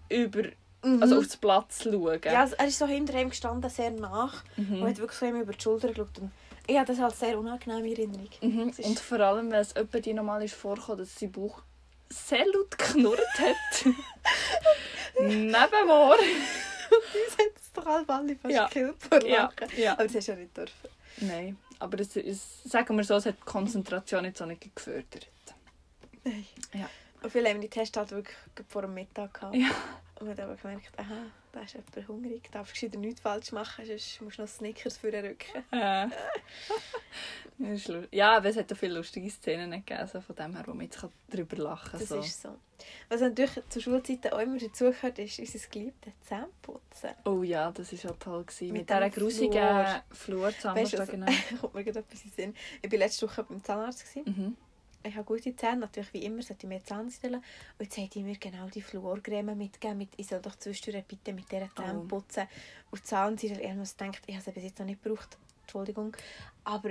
[0.09, 0.43] über,
[0.83, 1.01] Mhm.
[1.03, 2.19] also aufs Platz schauen.
[2.23, 4.43] ja, also er ist so hinter ihm gestanden, sehr nach.
[4.55, 4.81] Mhm.
[4.81, 6.17] Und hat wirklich so ihm über die Schulter geschaut.
[6.19, 6.31] Und
[6.67, 8.29] ich habe das als sehr unangenehme Erinnerung.
[8.41, 8.69] Mhm.
[8.69, 11.61] Ist- Und vor allem, wenn es etwa die normal ist vorgekommen, dass sein Bauch
[12.09, 13.85] sehr laut geknurrt hat.
[15.19, 16.15] Neben mir.
[16.91, 18.65] Uns hat es doch alle alle fast Ja.
[18.67, 19.93] gekillt vor Ja, ja.
[19.93, 20.89] Aber das hast du ja nicht dürfen.
[21.21, 25.27] Nein, aber es, es, sagen wir so, es hat die Konzentration jetzt auch nicht gefördert.
[26.23, 26.45] Nein.
[26.73, 26.89] Ja.
[27.21, 28.35] Und viele haben die Tests halt wirklich
[28.69, 29.55] vor dem Mittag gehabt.
[29.55, 29.69] Ja.
[30.19, 33.51] Und man hat aber gemerkt, aha, da ist jemand hungrig, du darfst gescheiter nichts falsch
[33.53, 35.63] machen, sonst musst du noch Snickers für den Rücken.
[37.87, 40.73] Lu- ja, aber es hat auch viele lustige Szenen gegeben, so von dem her, wo
[40.73, 41.99] man jetzt darüber lachen kann.
[41.99, 42.19] Das So.
[42.19, 42.55] ist so.
[43.09, 47.09] Was natürlich zur Schulzeit auch immer dazugehört, ist unser geliebtes Zähneputzen.
[47.25, 48.43] Oh ja, das war auch toll.
[48.45, 48.65] Gewesen.
[48.67, 50.03] Mit Mit, dieser grusigen Flur.
[50.11, 50.85] Flur Weißt zusammen.
[50.91, 51.31] du, also- genau.
[51.61, 52.55] Kommt mir gerade etwas in den Sinn.
[52.81, 54.05] Ich war letzte Woche beim Zahnarzt.
[54.13, 54.35] Gewesen.
[54.37, 54.57] Mhm.
[55.03, 57.35] Ich habe gute Zähne, natürlich wie immer, sollte ich mir Zahnstellen.
[57.37, 57.43] Und
[57.79, 59.97] jetzt hat die mir genau die Fluorcreme mitgegeben.
[59.97, 62.07] Mit, ich soll doch zwischendurch bitte mit dieser Zähne Oh.
[62.07, 62.47] putzen.
[62.91, 65.37] Und Zahnseide, ich habe gedacht, ich habe sie bis jetzt noch nicht gebraucht.
[65.61, 66.17] Entschuldigung.
[66.65, 66.89] Aber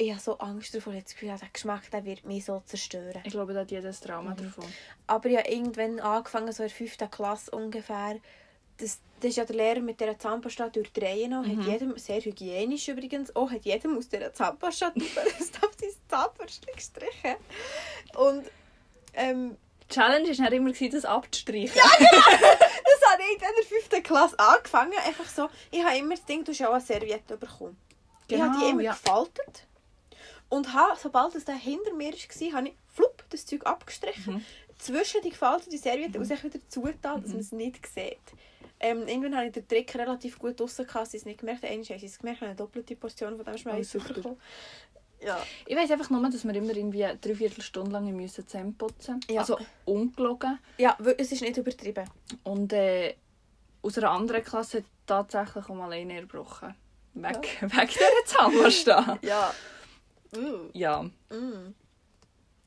[0.00, 2.60] ich habe so Angst davor, ich habe das Gefühl, der Geschmack der wird mich so
[2.64, 3.20] zerstören.
[3.24, 4.36] Ich glaube, da hat jedes Trauma Mhm.
[4.36, 4.64] davon.
[5.08, 7.10] Aber habe irgendwann angefangen, so in der 5.
[7.10, 8.18] Klasse ungefähr.
[8.76, 11.44] Das, das ist ja der Lehrer mit dieser Zahnpasta durch die Reihe noch.
[11.44, 11.58] Mhm.
[11.58, 16.72] Hat jedem, sehr hygienisch übrigens, auch hat jedem aus dieser Zahnpasta das auf sein Zahnbürstchen
[16.76, 17.36] gestrichen.
[18.16, 18.44] Und
[19.14, 19.56] ähm,
[19.88, 21.74] Die Challenge war immer, das abzustreichen.
[21.74, 24.02] das habe ich in der 5.
[24.02, 24.92] Klasse angefangen.
[25.06, 27.76] Einfach so, ich habe immer das Ding, du hast ja auch eine Serviette bekommen.
[28.28, 28.92] ich habe die Genau, immer ja.
[28.92, 29.64] gefaltet.
[30.50, 34.34] Und habe, sobald es da hinter mir war, habe ich flupp, das Zeug abgestrichen.
[34.36, 34.44] Mhm.
[34.78, 37.22] Zwischen die gefaltete Serviette und sich wieder zugetan, Mhm.
[37.22, 38.16] dass man es nicht sieht.
[38.80, 41.72] Ähm, irgendwann hatte ich den Trick relativ gut draussen, dass sie es nicht gemerkt haben.
[41.72, 44.36] Einmal haben sie es gemerkt, ich habe eine doppelte Portion von dem Schmeiß Oh.
[45.20, 45.44] Ja.
[45.66, 49.40] Ich weiß einfach nur, dass wir immer irgendwie drei Viertelstunde lang müssen Zähne putzen Ja.
[49.40, 50.58] Also ungelogen.
[50.78, 52.08] ja, es ist nicht übertrieben.
[52.44, 53.14] Und äh,
[53.82, 56.74] aus einer anderen Klasse hat tatsächlich um alleine erbrochen.
[57.14, 59.18] Weg, weg dieser Zahnpasta.
[59.22, 59.52] Ja.
[60.36, 60.68] Uh.
[60.74, 61.74] Ja, Mm.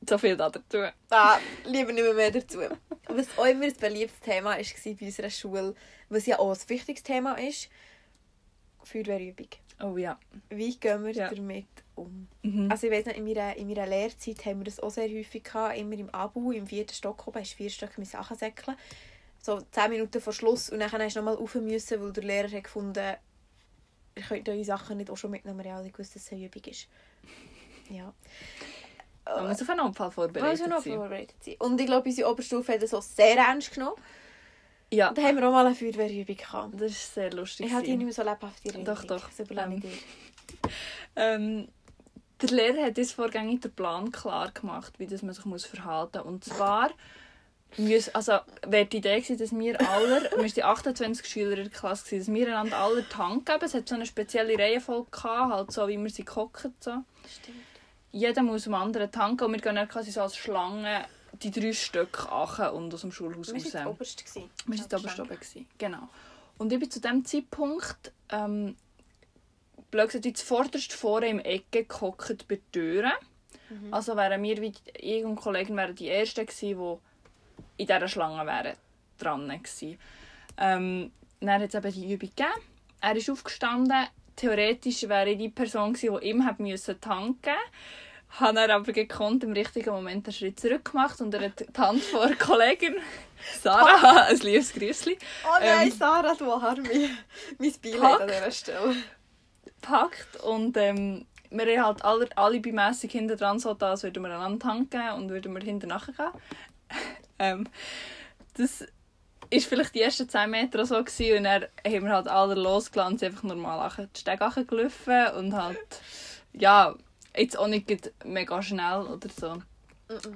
[0.08, 0.60] so viel dazu.
[1.08, 2.58] Da lieber nicht mehr, mehr dazu.
[3.08, 5.74] Was auch immer ein beliebtes Thema war bei unserer Schule,
[6.08, 7.68] was ja auch ein wichtiges Thema ist,
[8.82, 9.48] Feuerwehrübung.
[9.80, 10.18] Oh ja.
[10.48, 11.28] Wie gehen wir Ja.
[11.32, 11.66] damit
[12.02, 12.28] um?
[12.42, 12.70] Mhm.
[12.70, 15.44] Also ich weiss noch, in meiner, in meiner Lehrzeit haben wir das auch sehr häufig
[15.44, 18.76] gehabt, immer im Abu, im vierten Stock oben, hast vier Stück mit Sachen säckeln.
[19.40, 22.50] So zehn Minuten vor Schluss und dann hast du nochmal rauf müssen, weil der Lehrer
[22.50, 23.14] hat gefunden,
[24.16, 26.62] ihr könnt eure Sachen nicht auch schon mitnehmen, weil alle gewusst, dass es eine Übung
[26.64, 26.88] ist.
[27.90, 28.14] Ja.
[29.26, 30.94] Man muss auf einen Man vorbereitet muss sein.
[30.94, 31.56] vorbereitet sein.
[31.58, 33.96] Und ich glaube, unsere Oberstufe hat das auch sehr ernst genommen.
[34.92, 36.74] Ja, da haben wir auch mal eine Feuerwehrübung gehabt.
[36.74, 37.66] das ist sehr lustig.
[37.66, 38.84] Ich habe die nicht mehr so lebhaft Erinnerung.
[38.96, 39.28] Doch, doch.
[39.28, 40.70] Das überlasse ich Ähm, dir.
[41.16, 41.68] Ähm,
[42.42, 46.18] der Lehrer hat uns vorgängig den Plan klar gemacht, wie das man sich muss verhalten
[46.18, 46.26] muss.
[46.26, 46.90] Und zwar
[47.76, 51.64] müssen, also, wäre die Idee gewesen, dass wir alle, wir waren die 28 Schüler in
[51.64, 53.64] der Klasse, gewesen, dass wir einander alle die Hand geben.
[53.64, 56.74] Es hat so eine spezielle Reihenfolge gehabt, halt so, wie wir sie gucken.
[56.80, 56.90] So.
[56.90, 57.58] Stimmt.
[58.10, 61.06] Jeder muss dem anderen die Hand geben und wir gehen dann quasi so als Schlange
[61.42, 63.72] die drei Stück achen und aus dem Schulhaus Wir waren raus.
[63.72, 64.24] das oberste.
[64.66, 65.34] Wir waren Oberstufe.
[65.34, 66.08] gewesen, Genau.
[66.58, 68.76] Und ich bin zu diesem Zeitpunkt, ähm,
[69.90, 73.12] blöd gesagt, jetzt vorderst vorne im Ecke gehockt bei den Türen.
[73.68, 73.92] Mhm.
[73.92, 76.78] Also wären wir, wie ich und Kollegen, wären die Ersten gewesen,
[77.76, 78.76] die in dieser Schlange wären
[79.18, 79.98] dran gewesen.
[80.58, 82.62] Ähm, dann hat es eben die Übung gegeben.
[83.00, 84.06] Er ist aufgestanden.
[84.36, 88.40] Theoretisch wäre ich die Person gewesen, die ihm hätte müssen die Hand geben musste.
[88.40, 91.78] Habe er aber gekonnt im richtigen Moment einen Schritt zurück gemacht und er hat die
[91.78, 92.96] Hand vor der Kollegin
[93.62, 97.10] Sarah, ein liebes Grüßli, Oh nein, Ähm, Sarah, du Harmi.
[97.58, 98.96] Mein Beileid an dieser Stelle.
[99.82, 104.22] Gepackt und ähm, wir haben halt alle, alle mässig hinten dran so da, als würden
[104.22, 106.30] wir einander geben und würden wir hinten nachgehen.
[107.38, 107.68] ähm,
[108.56, 108.86] das
[109.50, 113.22] ist vielleicht die ersten 10 Meter so gewesen, und dann haben wir halt alle sind
[113.22, 115.78] einfach normal nachher die Stege gelaufen und halt,
[116.54, 116.94] ja,
[117.36, 119.62] jetzt auch nicht mega schnell oder so.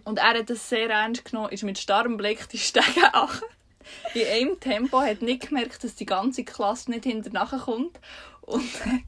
[0.04, 3.42] Und er hat das sehr ernst genommen, ist mit starrem Blick die Stege ach.
[4.14, 8.00] In einem Tempo hat nicht gemerkt, dass die ganze Klasse nicht hinterher kommt
[8.46, 9.02] und hat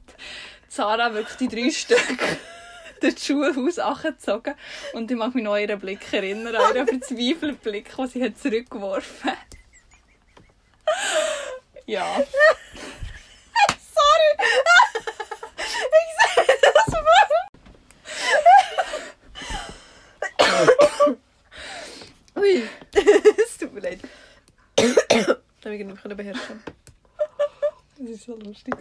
[0.67, 1.99] Sarah wirklich die drei Stück
[3.01, 4.55] durch das Schulhaus angezogen.
[4.93, 8.23] Und ich mag mich noch an ihren Blick erinnern, an ihren verzweifelten Blick, den sie
[8.23, 9.37] hat zurückgeworfen hat.
[11.85, 12.05] Ja.
[13.95, 14.31] Sorry!
[15.57, 17.19] ich sehe das mal.
[22.35, 22.63] Ui.
[23.43, 23.99] es tut mir leid.
[24.75, 24.87] das
[25.65, 26.63] habe ich nicht beherrschen.
[27.99, 28.75] Das ist so lustig.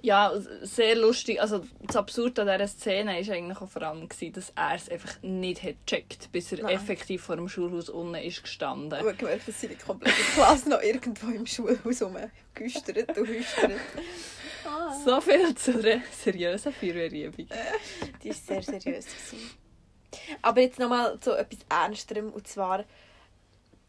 [0.00, 1.40] Ja, sehr lustig.
[1.40, 4.88] Also das Absurde an dieser Szene war eigentlich auch vor allem, gewesen, dass er es
[4.88, 6.76] einfach nicht hat gecheckt, bis er Nein.
[6.76, 8.92] effektiv vor dem Schulhaus unten ist gestanden.
[8.92, 13.72] Aber gemerkt, dass seine komplette Klasse noch irgendwo im Schulhaus rumgüstert und hüstert.
[14.64, 14.92] Ah.
[15.04, 17.48] So viel zu einer seriösen Feuerwehrübung.
[18.22, 19.06] Die war sehr seriös.
[19.06, 19.50] Gewesen.
[20.42, 22.32] Aber jetzt nochmal zu etwas Ernsterem.
[22.32, 22.84] Und zwar,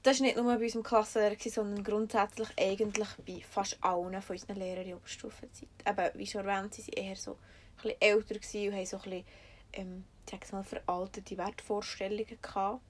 [0.03, 4.55] das war nicht nur bei unserem Klassenlehrer, sondern grundsätzlich eigentlich bei fast allen von unseren
[4.55, 5.69] Lehrern in der Oberstufenzeit.
[5.85, 7.37] Eben, wie schon erwähnt, sie waren eher so ein
[7.75, 9.25] bisschen älter und haben so ein bisschen,
[9.73, 10.03] ähm,
[10.45, 12.81] ich mal, veraltete Wertvorstellungen gehabt.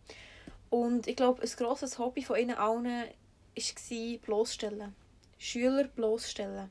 [0.69, 4.95] Und ich glaube, ein grosses Hobby von ihnen allen war bloßstellen.
[5.37, 6.69] Schüler bloßstellen.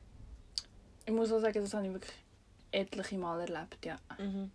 [1.05, 2.13] Ich muss auch sagen, das habe ich wirklich
[2.71, 3.97] etliche Mal erlebt, ja.
[4.17, 4.51] Mhm.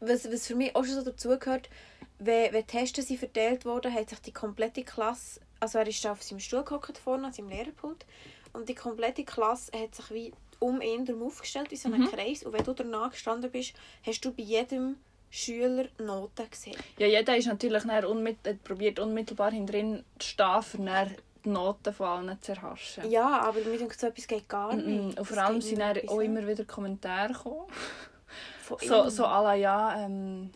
[0.00, 1.68] Was, was für mich auch schon so dazugehört,
[2.18, 6.22] wenn, wenn Tests sind verteilt wurden, hat sich die komplette Klasse, also er ist auf
[6.22, 8.06] seinem Stuhl gehockt vorne, an seinem Lehrerpult,
[8.52, 12.10] und die komplette Klasse hat sich wie um ihn herum aufgestellt, wie so einen mhm.
[12.10, 14.96] Kreis, und wenn du danach gestanden bist, hast du bei jedem
[15.30, 16.76] Schüler Noten gesehen.
[16.98, 22.42] Ja, jeder ist natürlich unmit probiert unmittelbar hinten zu stehen, für die Noten von allen
[22.42, 23.08] zu erhaschen.
[23.10, 24.86] Ja, aber denke so etwas geht gar nicht.
[24.86, 25.18] Mm -mm.
[25.18, 27.66] Und vor allem sind auch immer wieder Kommentare gekommen.
[28.80, 30.50] So, so à la, ja, ähm,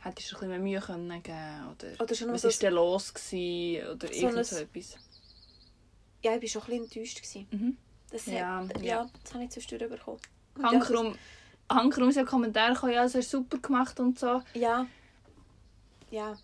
[0.00, 3.14] hättest du ein bisschen mehr Mühe können geben oder, oder schon was war denn los
[3.14, 4.96] gewesen, oder so irgend so etwas.
[6.22, 7.52] Ja, ich war schon ein bisschen enttäuscht.
[7.52, 7.76] Mhm.
[8.10, 8.84] Das ja, hat, ja.
[8.84, 10.20] ja, das habe ich zwischendurch bekommen.
[10.62, 11.14] Hankerum,
[11.70, 14.42] ja, Hankerum sind Kommentare gekommen, ja, es hast super gemacht und so.
[14.54, 14.86] Ja.
[16.10, 16.36] Ja.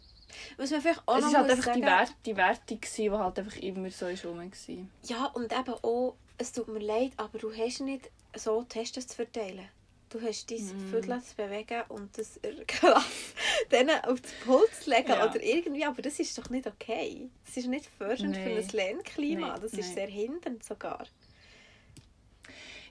[0.57, 3.39] Was man vielleicht auch es war halt einfach sagen, die, Wert, die Wertung, die halt
[3.39, 4.77] einfach immer so ist rum war.
[5.05, 9.17] Ja, und eben auch, es tut mir leid, aber du hast nicht so Tests zu
[9.17, 9.69] verteilen.
[10.15, 10.91] Du hast dein mm.
[10.91, 13.05] Viertel zu bewegen und das Klasse
[13.71, 15.29] dann auf das Pult zu legen ja.
[15.29, 17.29] oder irgendwie, aber das ist doch nicht okay.
[17.45, 18.45] Das ist nicht fördernd nee.
[18.45, 19.61] für ein Lernklima, nee.
[19.61, 19.95] das ist nee.
[19.95, 21.05] sehr hindernd sogar.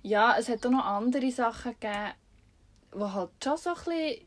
[0.02, 2.12] Ja, es hat auch noch andere Sachen gegeben,
[2.94, 4.20] die halt schon so ein bisschen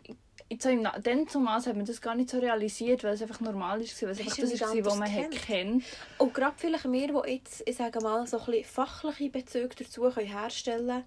[0.58, 3.82] so im, dann zumal hat man das gar nicht so realisiert, weil es einfach normal
[3.82, 5.34] ist, weil es einfach das ist, was man kennt.
[5.34, 5.84] kennt.
[6.16, 10.00] Und gerade vielleicht wir, die jetzt, ich sage mal, so ein bisschen fachliche Bezüge dazu
[10.00, 11.04] können herstellen können.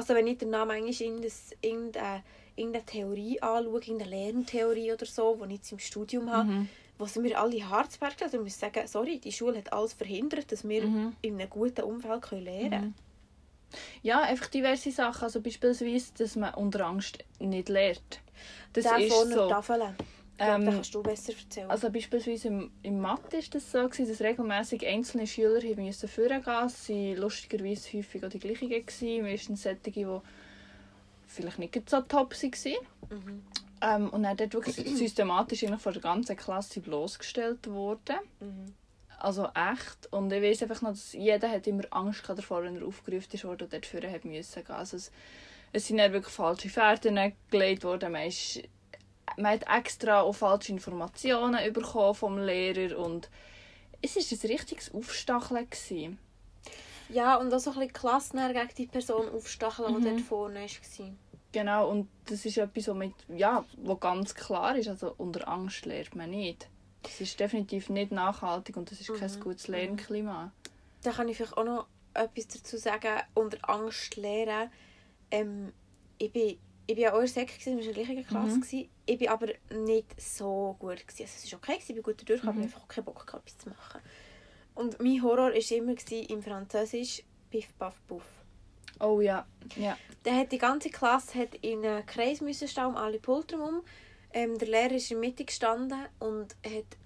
[0.00, 1.20] Also wenn ich danach manchmal
[1.60, 2.22] irgendeine,
[2.56, 6.68] irgendeine Theorie anschaue, irgendeine Lerntheorie oder so, die ich jetzt im Studium habe, mhm.
[7.04, 10.66] sind wir alle Harzberg also ich muss sagen, sorry, die Schule hat alles verhindert, dass
[10.66, 11.16] wir mhm.
[11.20, 12.84] in einem guten Umfeld können lernen können.
[12.86, 12.94] Mhm.
[14.02, 15.24] Ja, einfach diverse Sachen.
[15.24, 18.20] Also beispielsweise, dass man unter Angst nicht lernt.
[18.72, 19.50] Das Der ist so.
[19.50, 19.94] Tafeln.
[20.40, 21.70] Ähm, das kannst du besser erzählen.
[21.70, 26.42] Also beispielsweise im, im Mathe war das so, gewesen, dass regelmäßig einzelne Schüler müssen vorgehen
[26.66, 28.70] Es waren lustigerweise häufig auch die gleichen.
[28.70, 29.22] Gewesen.
[29.22, 30.06] Meistens solche, die
[31.26, 32.72] vielleicht nicht so top waren.
[33.10, 33.42] Mhm.
[33.82, 38.16] Ähm, und dann dort wirklich systematisch von der ganzen Klasse bloßgestellt worden.
[38.40, 38.74] Mhm.
[39.18, 40.10] Also echt.
[40.10, 43.64] Und ich weiß einfach noch, dass jeder hat immer Angst davor, wenn er aufgerufen wurde
[43.64, 44.74] und dort müssen gehen.
[44.74, 45.12] Also es,
[45.72, 48.12] es sind dann wirklich falsche Fährten gelegt worden.
[48.12, 48.62] Man, ist,
[49.36, 53.28] man hat extra auch falsche Informationen bekommen vom Lehrer und
[54.02, 55.68] es war ein richtiges Aufstacheln.
[55.68, 56.18] Gewesen.
[57.08, 60.16] Ja, und auch so ein bisschen Klassen gegen die Person aufstacheln, die mhm.
[60.16, 61.10] dort vorne war.
[61.52, 63.64] Genau, und das ist etwas, was, mit, ja,
[63.98, 64.88] ganz klar ist.
[64.88, 66.68] Also unter Angst lernt man nicht.
[67.02, 69.40] Das ist definitiv nicht nachhaltig und das ist kein mhm.
[69.40, 70.52] gutes Lernklima.
[71.02, 73.20] Da kann ich vielleicht auch noch etwas dazu sagen.
[73.34, 74.70] Unter Angst lernen
[75.30, 75.72] ähm,
[76.18, 78.56] ich war ja auch in der Sek, wir waren in der gleichen Klasse.
[78.76, 78.88] Mhm.
[79.10, 81.06] Ich war aber nicht so gut.
[81.06, 81.22] Gewesen.
[81.22, 82.48] Also es war okay, ich bin gut durch, mhm.
[82.48, 84.00] aber ich einfach keinen Bock gehabt, etwas zu machen.
[84.74, 85.94] Und mein Horror war immer
[86.30, 88.24] im Französisch Piff, Puff, Puff.
[89.00, 89.46] Oh ja,
[89.76, 89.96] ja.
[90.22, 93.82] Dann hat die ganze Klasse hat in einen Kreis müssen stehen, um alle Pulter um.
[94.32, 96.96] Ähm, der Lehrer ist in der Mitte gestanden und hat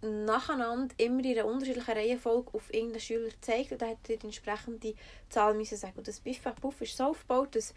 [0.00, 4.94] nacheinander immer in einer unterschiedlichen Reihenfolge auf irgendeinen Schüler gezeigt und er hat die entsprechende
[5.28, 5.98] Zahl müssen sagen.
[5.98, 7.74] Und das Biff Buff ist so aufgebaut, dass,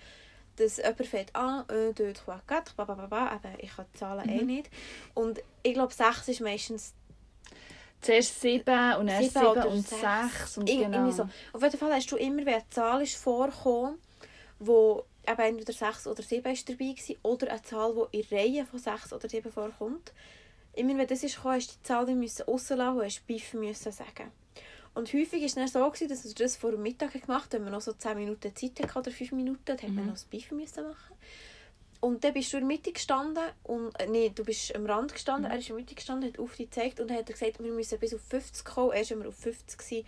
[0.57, 2.13] dass jemand fängt an, 1, 2, 3,
[2.47, 4.39] 4, babababa, aber ich kann die Zahlen eh mhm.
[4.39, 4.69] eh nicht.
[5.13, 6.93] Und ich glaube, 6 ist meistens
[7.99, 10.57] Zuerst 7 und dann 7 und 6.
[10.57, 11.09] Und genau.
[11.11, 11.27] so.
[11.53, 13.97] Auf jeden Fall hast du immer, wenn eine Zahl ist vorgekommen,
[14.59, 18.67] wo eben entweder 6 oder 7 ist dabei war, oder eine Zahl, die in Reihen
[18.67, 20.13] von 6 oder 7 vorkommt,
[20.73, 24.31] immer wenn das ist gekommen, hast du die Zahl rauslassen und hast Biff müssen sagen.
[24.97, 27.63] Und häufig war es so, gewesen, dass du das vor dem Mittag gemacht hast, wenn
[27.63, 29.95] man noch so 10 Minuten Zeit hatte oder 5 Minuten, dann mhm.
[29.95, 30.05] mhm.
[30.07, 31.15] noch das müssen machen.
[31.99, 35.13] Und dann bist du in der Mitte gestanden und, äh, nee, du bist am Rand
[35.13, 35.51] gestanden, mhm.
[35.51, 37.99] er ist in der Mitte gestanden, hat auf dich gezeigt und hat gesagt, wir müssen
[37.99, 40.05] bis auf 50 kommen, erst wenn wir auf 50 sind,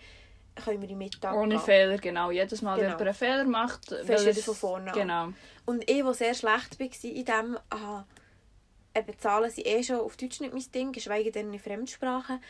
[0.56, 1.64] können wir in Mittag Ohne gehen.
[1.64, 2.32] Fehler, genau.
[2.32, 2.82] Jedes Mal, genau.
[2.82, 5.24] wenn jemand einen Fehler macht, fängst du von vorne genau.
[5.24, 5.36] an.
[5.66, 8.06] Und ich, der sehr schlecht war in dem, aha,
[8.96, 12.42] eben Zahlen sind eh schon auf Deutsch nicht mein Ding, geschweige denn in Fremdsprachen.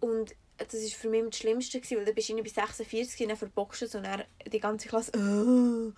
[0.00, 0.34] Und
[0.68, 3.36] das war für mich das Schlimmste, gewesen, weil dann bist du bei 46 und dann
[3.36, 5.92] verbockst du und dann die ganze Klasse oh.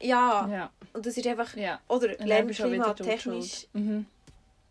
[0.00, 0.48] ja.
[0.48, 0.70] ja.
[0.92, 1.80] Und das ist einfach, ja.
[1.88, 4.06] oder Lernklima technisch mhm.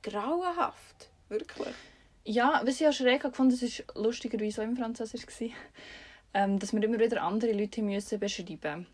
[0.03, 1.73] grauenhaft, wirklich.
[2.25, 5.25] Ja, was ich auch schräg fand, das war lustigerweise auch im Französisch,
[6.33, 8.87] ähm, dass wir immer wieder andere Leute müssen beschreiben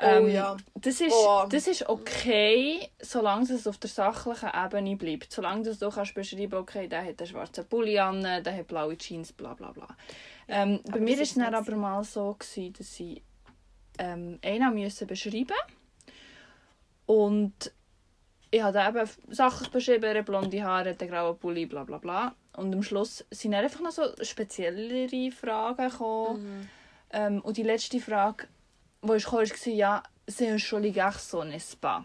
[0.00, 0.56] Ähm, ja.
[0.74, 1.44] Das ist, Oh.
[1.48, 5.32] das ist okay, solange es auf der sachlichen Ebene bleibt.
[5.32, 9.32] Solange du kannst beschreiben okay, der hat einen schwarzen Pulli an, der hat blaue Jeans,
[9.32, 9.88] bla bla bla.
[10.48, 13.22] Ähm, bei mir war ist es dann aber mal so, gewesen, dass ich
[13.98, 15.54] ähm, einen müssen beschreiben
[17.06, 17.72] und
[18.50, 22.34] ich habe eben Sachen beschrieben, blonde Haare, einen grauen Pulli, bla bla bla.
[22.56, 26.42] Und am Schluss sind dann einfach noch so speziellere Fragen gekommen.
[26.42, 26.68] Mhm.
[27.12, 28.48] Ähm, und die letzte Frage,
[29.02, 32.04] die ich kam, war, ja, c'est un joli garçon, n'est-ce pas?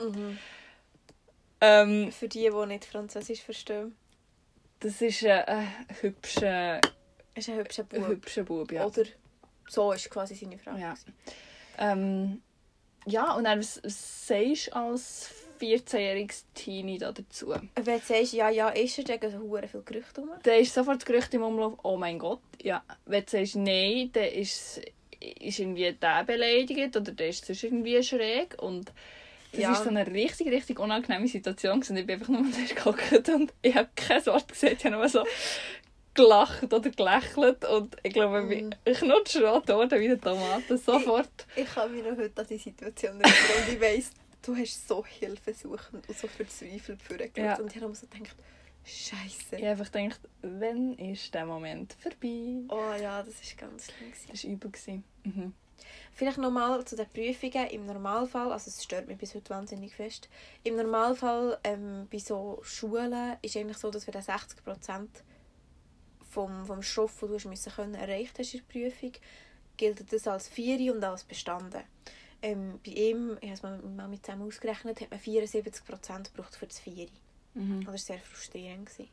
[0.00, 0.38] Mhm.
[1.60, 3.94] Ähm, Für die, die nicht Französisch verstehen.
[4.80, 5.68] das ist ein, ein
[6.00, 6.80] hübscher,
[7.34, 8.08] Ist ein hübscher ein Bub.
[8.08, 8.84] hübscher Bub, ja.
[8.84, 9.04] Oder
[9.68, 10.80] so ist quasi seine Frage.
[10.80, 10.94] Ja.
[11.78, 12.42] Ähm,
[13.06, 17.54] ja, und dann, was, sagst du als 14-jähriges Teenie da dazu?
[17.76, 20.30] Wenn du sagst, ja, ja, ist er, dann gehen viele Gerüchte um.
[20.42, 22.82] Dann ist sofort das Gerücht im Umlauf, oh mein Gott, ja.
[23.06, 24.80] Wenn du sagst nein, dann ist,
[25.40, 28.92] ist irgendwie der beleidigt oder der ist sonst irgendwie schräg und
[29.52, 29.68] das Ja.
[29.70, 31.96] war so eine richtig, richtig unangenehme Situation gewesen.
[31.98, 35.24] ich bin einfach nur geguckt und ich habe kein Wort gesehen, ich habe nur so
[36.14, 38.74] gelacht oder gelächelt und ich glaube, ich Mhm.
[38.84, 41.46] bin knutschrot geworden wie eine Tomate, sofort.
[41.56, 44.10] Ich kann mich noch heute an die Situation erinnern und ich weiss,
[44.44, 47.36] du hast so hilfesuchend und so verzweifelt vorgeschaut.
[47.36, 47.58] Ja.
[47.58, 48.36] Und ich habe mir so gedacht,
[48.84, 49.56] Scheiße.
[49.56, 52.64] Ich habe einfach gedacht, wann ist der Moment vorbei?
[52.68, 54.12] Oh ja, das ist ganz schlimm.
[54.28, 55.02] Das war übel.
[55.24, 55.54] Mhm.
[56.12, 57.68] Vielleicht nochmal zu den Prüfungen.
[57.68, 60.28] Im Normalfall, also es stört mich bis heute wahnsinnig fest,
[60.64, 65.08] im Normalfall ähm, bei so Schulen ist eigentlich so, dass wir dann 60%
[66.28, 69.12] vom, vom Stoff, den du müssen können, erreicht hast in der Prüfung,
[69.76, 71.82] gilt das als Vieri und als bestanden.
[72.42, 76.56] Ähm, bei ihm, ich habe es mal mit Mami zusammen ausgerechnet, hat man 74% gebraucht
[76.56, 77.12] für das Vieri.
[77.54, 77.80] Mhm.
[77.80, 78.86] Das war sehr frustrierend.
[78.86, 79.08] Gewesen.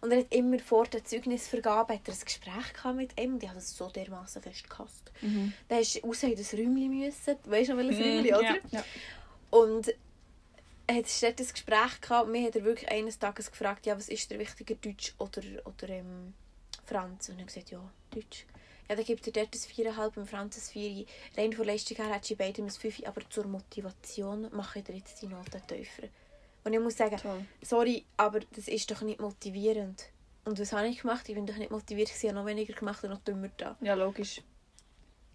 [0.00, 3.42] Und er hat immer vor der Zeugnisvergabe hat er ein Gespräch gehabt mit ihm und
[3.42, 5.12] ich habe das so dermaßen fest gehasst.
[5.20, 5.52] Mhm.
[5.68, 7.36] Dann du raus in das Räumchen müssen.
[7.44, 8.42] Weißt du welches Räumchen, oder?
[8.42, 8.84] Ja, ja.
[9.50, 9.94] Und
[10.86, 13.96] er hat dort ein Gespräch gehabt und mir hat er wirklich eines Tages gefragt, ja,
[13.96, 16.34] was ist dir wichtiger, Deutsch oder, oder ähm,
[16.84, 17.28] Franz?
[17.28, 18.44] Und er hat gesagt, ja, Deutsch.
[18.88, 21.06] Ja, dann gibt er dort ein 4,5 im Franz ein 4.
[21.36, 24.84] Rein von Leistung her hättest du bei beidem ein 5, aber zur Motivation mache ich
[24.84, 26.08] dir jetzt die Noten tiefer.
[26.64, 27.44] Und ich muss sagen, Toll.
[27.62, 30.04] sorry, aber das ist doch nicht motivierend.
[30.44, 31.28] Und was habe ich gemacht?
[31.28, 33.76] Ich bin doch nicht motiviert, ich habe noch weniger gemacht und noch dümmer da.
[33.80, 34.42] Ja, logisch.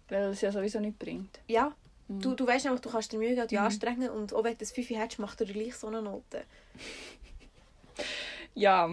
[0.08, 1.40] Weil es ja sowieso nicht bringt.
[1.48, 1.74] Ja,
[2.08, 2.20] Mhm.
[2.20, 3.64] du, du weißt einfach, du kannst dir Mühe geben dich Mhm.
[3.64, 6.44] anstrengen und auch wenn du das 5 hättest, macht er gleich so eine Note.
[8.54, 8.88] Ja.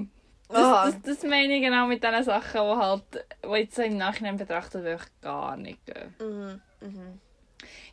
[0.50, 0.86] Das, Ah.
[0.86, 3.04] das, das meine ich genau mit diesen Sachen, die halt,
[3.43, 6.13] die jetzt so im Nachhinein betrachtet wirklich gar nicht gehen.
[6.19, 6.62] Mhm.
[6.82, 7.19] Mhm.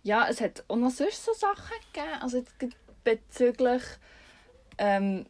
[0.03, 2.21] Ja, es hat auch noch sonst so Sachen gegeben.
[2.21, 2.55] Also jetzt
[3.05, 3.83] bezüglich.
[4.81, 5.27] Ähm,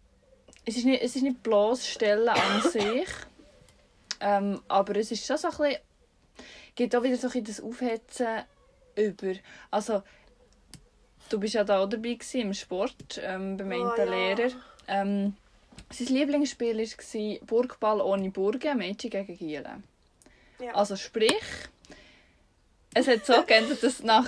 [0.64, 3.08] es, ist nicht, es ist nicht bloß Stellen an sich.
[4.20, 5.80] Ähm, aber es ist schon so ein bisschen.
[6.74, 8.44] gibt auch wieder so ein das Aufhetzen
[8.94, 9.32] über.
[9.70, 10.02] Also,
[11.28, 14.04] du bist ja da auch dabei gewesen, im Sport, ähm, beim Oh, ja.
[14.04, 14.50] Lehrer.
[14.86, 15.34] Ähm,
[15.90, 19.82] sein Lieblingsspiel war Burgball ohne Burgen, Mädchen gegen Gielen.
[20.60, 20.74] Ja.
[20.74, 21.42] Also sprich,
[22.94, 24.26] es hat so geendet, dass nach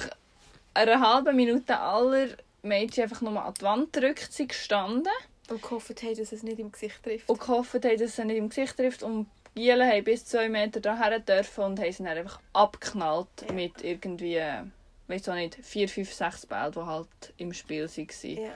[0.74, 2.28] einer halben Minute aller
[2.62, 5.12] Mädchen einfach nur an die Wand gedrückt sind gestanden
[5.50, 7.28] Und gehofft haben, dass es nicht im Gesicht trifft.
[7.28, 9.02] und gehofft haben, dass es sie nicht im Gesicht trifft.
[9.02, 13.52] Und Gielen haben bis zwei Meter daher dürfen und haben sie dann einfach abgeknallt Ja.
[13.52, 14.40] mit irgendwie,
[15.08, 18.44] weiß auch nicht, vier, fünf, sechs Bällen, die halt im Spiel waren.
[18.44, 18.52] Ja.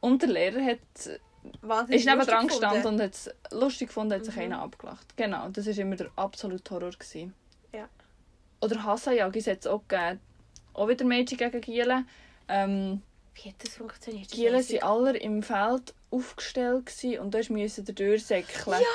[0.00, 0.78] Und der Lehrer hat,
[1.60, 4.42] Wahnsinnig ist neben dran gestanden und hat es lustig gefunden, hat sich Mhm.
[4.42, 5.16] einer abgelacht.
[5.16, 6.90] Genau, das war immer der absolute Horror.
[6.90, 7.34] Gewesen.
[7.72, 7.88] Ja.
[8.60, 10.20] Oder Hassenjagd hat es auch gegeben.
[10.74, 12.08] Auch wieder Mädchen gegen Gielen.
[12.48, 13.02] Ähm,
[13.34, 14.26] Wie hat das funktioniert?
[14.26, 18.80] Das Gielen waren alle im Feld aufgestellt gewesen und du musste da durchsäckeln.
[18.80, 18.86] Ja!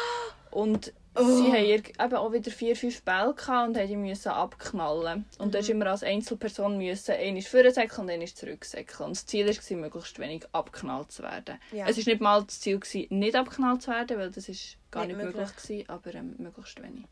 [0.52, 1.24] Und Oh.
[1.24, 5.26] sie haben eben auch wieder vier, fünf Bälle gehabt und haben die müssen abknallen.
[5.40, 5.58] Und Mhm.
[5.60, 9.08] musst immer als Einzelperson müssen, einmal vorsäckeln und einmal zurücksäckeln.
[9.08, 11.58] Und das Ziel war, möglichst wenig abknallt zu werden.
[11.72, 11.88] Ja.
[11.88, 15.08] Es war nicht mal das Ziel, gewesen, nicht abknallt zu werden, weil das ist gar
[15.08, 17.06] Nicht nicht, möglich, gewesen, aber ähm, möglichst wenig.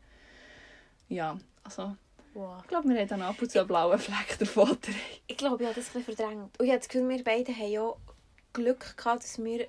[1.08, 1.96] Ja, also
[2.38, 2.60] Wow.
[2.62, 4.76] ich glaube, wir haben dann ab und zu einen blauen Fleck davon.
[5.26, 6.58] Ich glaube, ich habe das ein bisschen verdrängt.
[6.60, 7.94] Und ich habe das Gefühl, wir beide haben ja
[8.52, 9.66] Glück gehabt, dass wir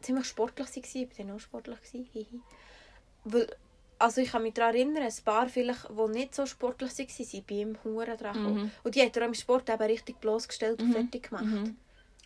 [0.00, 0.82] ziemlich sportlich waren.
[0.84, 1.78] Ich war dann auch sportlich.
[3.24, 3.48] Weil,
[3.98, 7.46] also ich kann mich daran erinnern, ein paar vielleicht, die nicht so sportlich waren, sind
[7.48, 8.42] bei ihm Huren dran.
[8.54, 8.70] Mhm.
[8.84, 10.92] Und die hat er im Sport eben richtig bloßgestellt und Mhm.
[10.92, 11.44] fertig gemacht.
[11.44, 11.76] Mhm.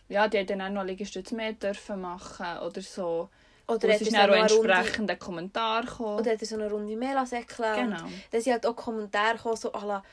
[0.09, 3.29] Ja, die haben dann auch noch Liegestütz mehr dürfen machen oder so.
[3.67, 6.19] Oder es ist dann auch noch eine Runde, entsprechender Kommentar gekommen.
[6.19, 8.03] oder hat er so eine Runde mehr säckeln Genau.
[8.31, 10.03] Dann sind halt auch Kommentare gekommen, so la,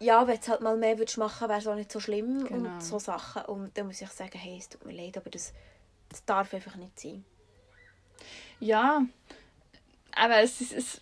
[0.00, 2.74] ja, wenn du halt mal mehr würdest machen wäre es auch nicht so schlimm Genau.
[2.74, 3.44] und so Sachen.
[3.46, 5.52] Und dann muss ich sagen, hey, es tut mir leid, aber das,
[6.08, 7.24] das darf einfach nicht sein.
[8.60, 9.02] Ja,
[10.14, 10.72] aber es ist...
[10.72, 11.00] Es,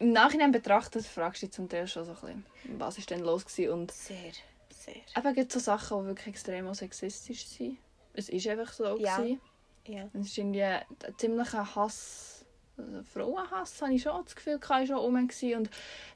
[0.00, 3.20] Im Nachhinein betrachtet fragst du dich zum Teil schon so ein bisschen, was ist denn
[3.20, 4.32] los gewesen und Sehr.
[4.70, 4.94] sehr.
[5.16, 7.78] eben gibt so Sachen, die wirklich extrem sexistisch sind.
[8.14, 8.96] Es ist einfach so.
[8.98, 9.16] Ja.
[9.18, 9.40] gewesen.
[9.88, 10.08] Ja.
[10.12, 10.84] Es ist irgendwie ein
[11.16, 12.44] ziemlicher Hass,
[12.76, 15.14] also Frauenhass, habe ich schon das Gefühl, war schon rum.
[15.16, 15.70] Und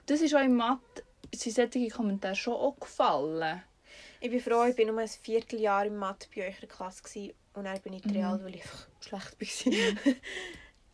[0.07, 1.03] das ist auch im Mathe,
[1.35, 3.63] sind solche Kommentare schon auch gefallen.
[4.21, 7.03] Ich bin froh, ich war nur ein Vierteljahr im Mathe bei euch in der Klasse
[7.03, 8.13] gewesen, und dann bin ich Mhm.
[8.13, 10.15] Real, weil ich einfach schlecht war.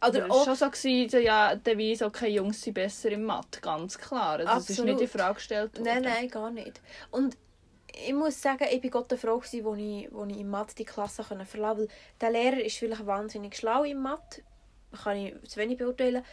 [0.01, 3.25] Oder Oder ja, auch, schon so gewesen, ja, der Weiss, okay, Jungs sind besser im
[3.25, 4.39] Mathe, ganz klar.
[4.39, 5.85] Also, das ist nicht in Frage gestellt worden.
[5.85, 6.81] Nein, nein, gar nicht.
[7.11, 7.37] Und
[7.93, 10.85] ich muss sagen, ich war Gott froh, gewesen, wo ich, wo ich in Mathe die
[10.85, 11.89] Klasse verlassen konnte.
[12.21, 14.43] Der Lehrer ist vielleicht wahnsinnig schlau in Mathe,
[15.03, 16.25] kann ich zu wenig beurteilen,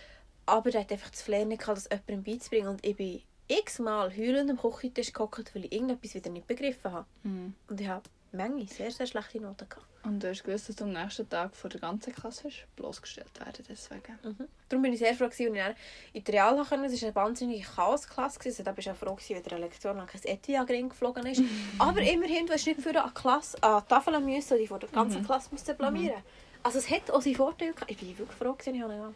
[0.45, 2.67] aber der hat einfach das Flair nicht gehabt, das jemandem beizubringen.
[2.67, 7.07] Und ich bin x-mal heulend am Küchentisch gehockt, weil ich irgendetwas wieder nicht begriffen habe.
[7.23, 7.53] Hm.
[7.67, 9.85] Und ich habe manchmal sehr, sehr schlechte Noten gehabt.
[10.03, 13.39] Und du hast gewusst, dass du am nächsten Tag von der ganzen Klasse hast bloßgestellt
[13.39, 14.19] werden deswegen.
[14.23, 14.47] Mhm.
[14.69, 15.75] Darum bin ich sehr froh, als ich dann
[16.13, 16.85] in die Real konnte.
[16.85, 18.39] Es war eine wahnsinnige Chaosklasse.
[18.45, 21.41] Also, da bist du auch froh, wenn dir eine Lektion lang ein Ring geflogen ist.
[21.79, 24.89] Aber immerhin, du hast nicht für eine Klasse an die Tafel müssen, die vor der
[24.89, 25.25] ganzen Mhm.
[25.25, 26.21] Klasse musste blamieren.
[26.61, 27.91] Also es hat auch seinen Vorteil gehabt.
[27.91, 29.15] Ich bin wirklich froh, gewesen, ich gehabt.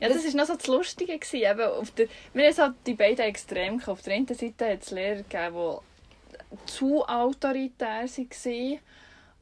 [0.00, 1.18] Ja, das war noch so das Lustige.
[1.18, 1.36] Gewesen.
[1.50, 3.32] Eben auf der, wir haben so die beiden
[3.78, 3.88] gehabt.
[3.88, 5.89] Auf der einen Seite hat es Lehrer gegeben, die
[6.66, 8.78] zu autoritär waren.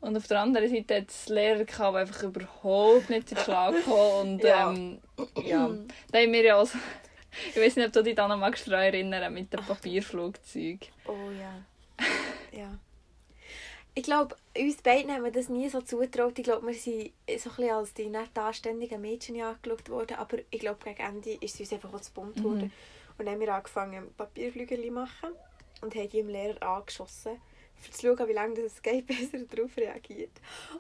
[0.00, 3.74] Und auf der anderen Seite hat es Lehrer gehabt, die einfach überhaupt nicht in Schlag
[3.84, 4.32] kamen.
[4.36, 4.70] Und Ja.
[4.70, 4.98] ähm,
[5.44, 5.68] ja,
[6.12, 6.68] da haben wir ja auch
[7.54, 10.78] Ich weiß nicht, ob du dich da noch magst daran erinnern mit dem Papierflugzeug.
[11.06, 12.58] Oh ja.
[12.58, 12.78] ja.
[13.94, 16.38] Ich glaube, uns beiden haben wir das nie so zugetraut.
[16.38, 20.16] Ich glaube, wir sind so ein bisschen als die nicht anständigen Mädchen angeschaut worden.
[20.16, 22.42] Aber ich glaube, gegen Ende ist es uns einfach auch zu bunt Mhm.
[22.42, 22.72] geworden.
[23.18, 25.30] Und dann haben wir angefangen, Papierflügel zu machen
[25.82, 29.40] und haben die im Lehrer angeschossen, um zu schauen, wie lange das geht, bis er
[29.40, 30.32] darauf reagiert.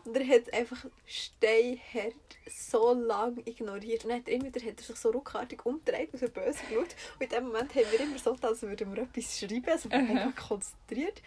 [0.04, 2.14] Und er hat es einfach steinhart
[2.50, 4.04] so lange ignoriert.
[4.04, 6.58] Und dann hat er immer wieder hat er sich so ruckartig umgedreht und so böse
[6.68, 6.96] geschaut.
[7.18, 9.88] Und in dem Moment haben wir immer so, getan, als würden wir etwas schreiben, also
[9.90, 9.98] Aha.
[10.00, 11.22] mega konzentriert.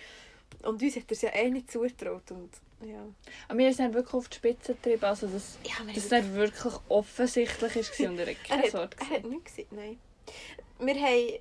[0.63, 2.29] Und uns hat er es ja eh nicht zugetraut.
[2.31, 2.49] Und,
[2.85, 3.05] ja.
[3.47, 6.35] Aber wir sind wirklich auf die Spitze getrieben, also dass Ja, wir das haben- nicht
[6.35, 9.97] wirklich offensichtlich war und er hat er keine hat, Sorge er hat nichts gesagt, nein.
[10.79, 11.39] Wir haben...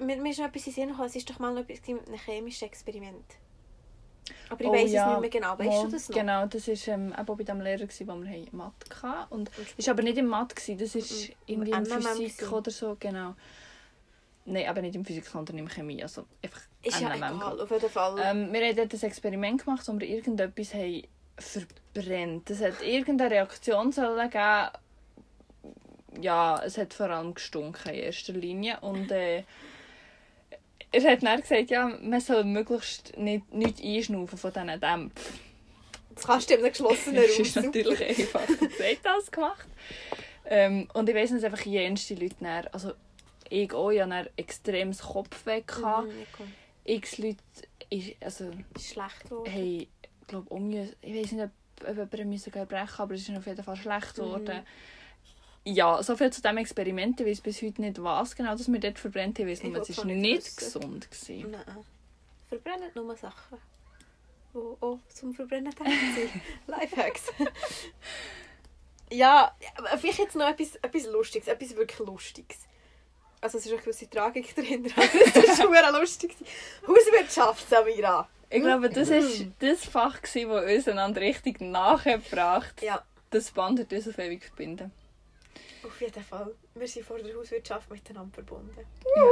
[0.00, 2.08] Mir, mir ist noch etwas in Sinn gekommen, es war doch mal noch etwas mit
[2.08, 3.24] einem chemischen Experiment.
[4.48, 5.58] Aber ich Oh weiss ja, es nicht mehr genau.
[5.58, 6.16] Weißt Mal, du das noch?
[6.16, 9.34] Genau, das war ähm, auch bei dem Lehrer, gewesen, wo wir haben Mathe hatten.
[9.34, 12.70] Und es war aber nicht im Mathe, gewesen, das war irgendwie Im in Physik oder
[12.70, 13.34] so, genau.
[14.46, 17.90] Nein, aber nicht in Physik, sondern in Chemie, also einfach Ist ja egal, auf jeden
[17.90, 18.18] Fall.
[18.22, 21.02] Ähm, wir haben dort ein Experiment gemacht, wo wir irgendetwas haben
[21.36, 22.50] verbrennt.
[22.50, 24.70] Es hat irgendeine Reaktion sollen geben.
[26.20, 28.80] Ja, es hat vor allem gestunken in erster Linie.
[28.80, 29.44] Und äh,
[30.92, 35.10] er hat dann gesagt, ja, man soll möglichst nicht, nicht einschnaufen von diesen Dämpfen.
[36.14, 37.42] das kannst du in einem geschlossenen Das Raum.
[37.46, 39.66] ist natürlich einfach gesagt, das gemacht.
[40.46, 42.92] Ähm, und ich weiss, dass einfach jenste Leute dann, also
[43.48, 45.62] ich auch, ich hatte extremes Kopfweh.
[45.78, 46.24] Mhm.
[46.84, 47.38] X Leute,
[48.20, 49.50] also Ist schlecht geworden.
[49.50, 49.88] hey,
[50.20, 53.46] ich glaube, um, ich weiß nicht, ob, ob jemand müssen erbrechen aber es ist auf
[53.46, 54.62] jeden Fall schlecht Mhm.
[55.64, 57.20] Ja, so viel zu diesem Experiment.
[57.20, 59.48] Ich weiß bis heute nicht, was genau das wir dort verbrennt haben.
[59.48, 60.56] Ich es war nicht wissen.
[60.56, 61.10] gesund.
[61.10, 61.50] Gewesen.
[61.50, 61.62] Nein.
[62.48, 63.58] Verbrennen nur Sachen,
[64.54, 66.30] die auch zum Verbrennen da sind.
[66.66, 67.24] Lifehacks.
[69.12, 69.54] ja,
[69.98, 72.58] vielleicht jetzt noch etwas, etwas Lustiges, etwas wirklich Lustiges.
[73.42, 76.34] Also es ist eine gewisse Tragik dahinter, aber es ist schon lustig.
[76.86, 78.28] Hauswirtschaft, Samira.
[78.50, 79.52] Ich glaube, das war Mhm.
[79.60, 84.90] das Fach, das uns einander richtig nachgebracht Ja, Das Band hat uns auf ewig verbinden.
[85.84, 86.54] Auf jeden Fall.
[86.74, 88.86] Wir sind vor der Hauswirtschaft miteinander verbunden.
[89.16, 89.22] Ja.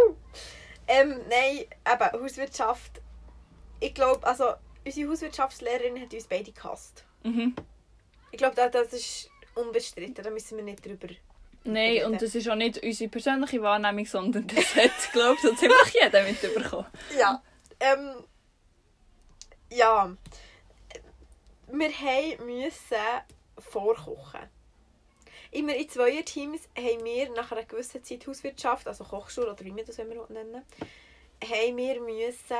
[0.87, 3.01] Ähm, nein, eben, Hauswirtschaft.
[3.81, 7.05] Ich glaube, also, unsere Hauswirtschaftslehrerin hat uns beide gehasst.
[7.23, 7.55] Mhm.
[8.31, 10.25] Ich glaube, das, das ist unbestritten.
[10.25, 11.09] Da müssen wir nicht drüber.
[11.65, 12.13] Nein, Reden.
[12.13, 15.95] und das ist auch nicht unsere persönliche Wahrnehmung, sondern das hat, glaube ich, so ziemlich
[15.95, 16.87] jeder mitbekommen.
[17.19, 17.43] Ja.
[17.81, 18.25] Ähm,
[19.71, 20.17] ja.
[21.71, 22.97] Wir müssen
[23.59, 24.58] vorkochen.
[25.51, 29.85] Immer in Zweierteams haben wir nach einer gewissen Zeit Hauswirtschaft, also Kochschule oder wie wir
[29.85, 30.63] das immer nennen,
[31.43, 32.57] haben wir müssen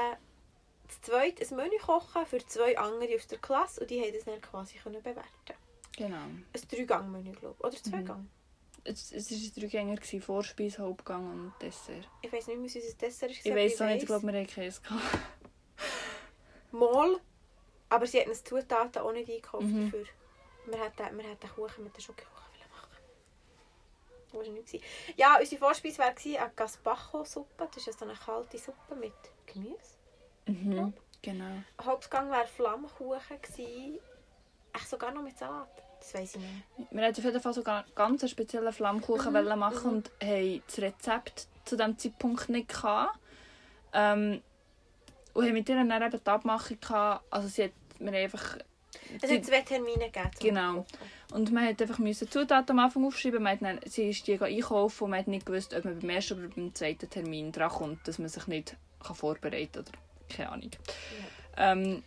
[0.89, 4.25] zu zweit ein Menü kochen für zwei andere aus der Klasse und die haben das
[4.25, 5.29] dann quasi können bewerten.
[5.97, 6.17] Genau.
[6.17, 7.65] Ein Dreigang-Menü, glaube ich.
[7.65, 8.07] Oder zwei Mhm.
[8.07, 8.29] Gang.
[8.85, 12.09] Es es war ein Dreigänger, gewesen, Vorspeise, Hauptgang und Dessert.
[12.23, 13.37] Ich weiß nicht, wie unser Dessert war.
[13.45, 14.81] Ich weiß auch nicht, ich glaube, wir haben Käse.
[16.73, 17.17] Mal.
[17.91, 19.91] Aber sie hatten uns die Zutaten auch nicht eingekauft Mhm.
[19.91, 20.07] dafür.
[20.67, 22.38] Wir hätten, wir hätten Kuchen mit der machen
[24.33, 24.83] Das war nicht.
[25.17, 27.69] Ja, unsere Vorspeise war eine Gaspacho-Suppe.
[27.75, 29.13] Das ist so eine kalte Suppe mit
[29.47, 29.97] Gemüse.
[30.47, 30.93] Mhm.
[31.23, 31.63] Genau.
[31.83, 33.39] Hauptgang war Flammkuchen.
[34.73, 35.69] Echt sogar noch mit Salat.
[35.99, 36.91] Das weiß ich nicht.
[36.91, 39.97] Wir wollten auf jeden Fall so ga- ganz einen speziellen Flammkuchen Mhm, machen mhm.
[39.97, 43.19] und haben das Rezept zu diesem Zeitpunkt nicht gehabt.
[43.93, 44.43] Ähm,
[45.35, 48.59] Und haben mit ihr dann eben die Abmachung gehabt, also sie hat mir einfach...
[49.21, 50.31] Es hat zwei Termine gegeben.
[50.41, 50.87] Genau.
[51.33, 53.43] Und man hat einfach müssen Zutaten am Anfang aufschreiben.
[53.43, 56.11] Man hat dann, sie ist die einkaufen und man hat nicht gewusst, ob man beim
[56.11, 59.93] ersten oder beim zweiten Termin drankommt, dass man sich nicht kann vorbereiten kann oder
[60.29, 60.71] keine Ahnung.
[61.57, 62.03] Ähm,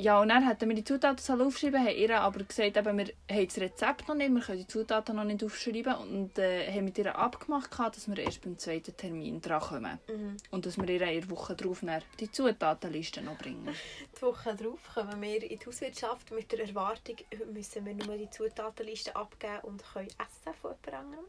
[0.00, 3.06] ja, und dann hatten wir die Zutaten sollen aufschreiben, haben ihr aber gesagt, eben, wir
[3.30, 6.84] haben das Rezept noch nicht, wir können die Zutaten noch nicht aufschreiben und äh, haben
[6.84, 9.98] mit ihr abgemacht, dass wir erst beim zweiten Termin drankommen.
[10.06, 10.36] Mhm.
[10.52, 13.74] Und dass wir ihr in der Woche drauf dann die Zutatenliste noch bringen.
[14.16, 18.16] Die Woche darauf kommen wir in die Hauswirtschaft mit der Erwartung, heute müssen wir nur
[18.16, 21.28] die Zutatenliste abgeben und können essen von jemand.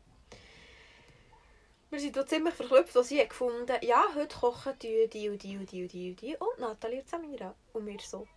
[1.90, 5.58] Wir sind da ziemlich verklüpft, als hat gefunden ja, heute kochen die, die und die
[5.58, 7.56] und die und die und die und Nathalie und Samira.
[7.74, 8.28] Und wir so,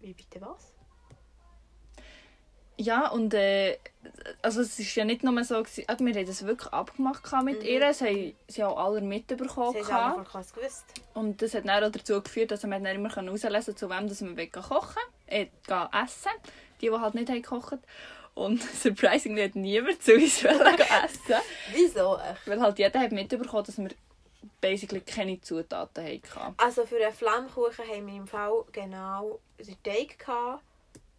[0.00, 0.72] wie bitte was?
[2.76, 3.76] Ja, und äh,
[4.40, 7.60] also es ist ja nicht nur so, gewesen, also wir haben das wirklich abgemacht mit
[7.60, 7.68] Mhm.
[7.68, 9.74] ihr, sie haben, sie haben alle mitbekommen.
[9.74, 10.86] Sie haben von gewusst.
[11.12, 14.08] Und das hat dann auch dazu geführt, dass wir dann immer herauslesen konnten, zu wem
[14.08, 16.32] dass wollen kochen äh, gehen essen.
[16.80, 17.78] Die, die halt nicht haben gekocht
[18.34, 21.34] Und surprisingly hat niemand zu uns essen.
[21.74, 22.18] Wieso?
[22.46, 23.90] Weil halt jeder hat mitbekommen, dass wir
[24.60, 26.54] basically keine Zutaten hatten.
[26.58, 30.62] Also für einen Flammkuchen haben wir im Fall genau den Teig gehabt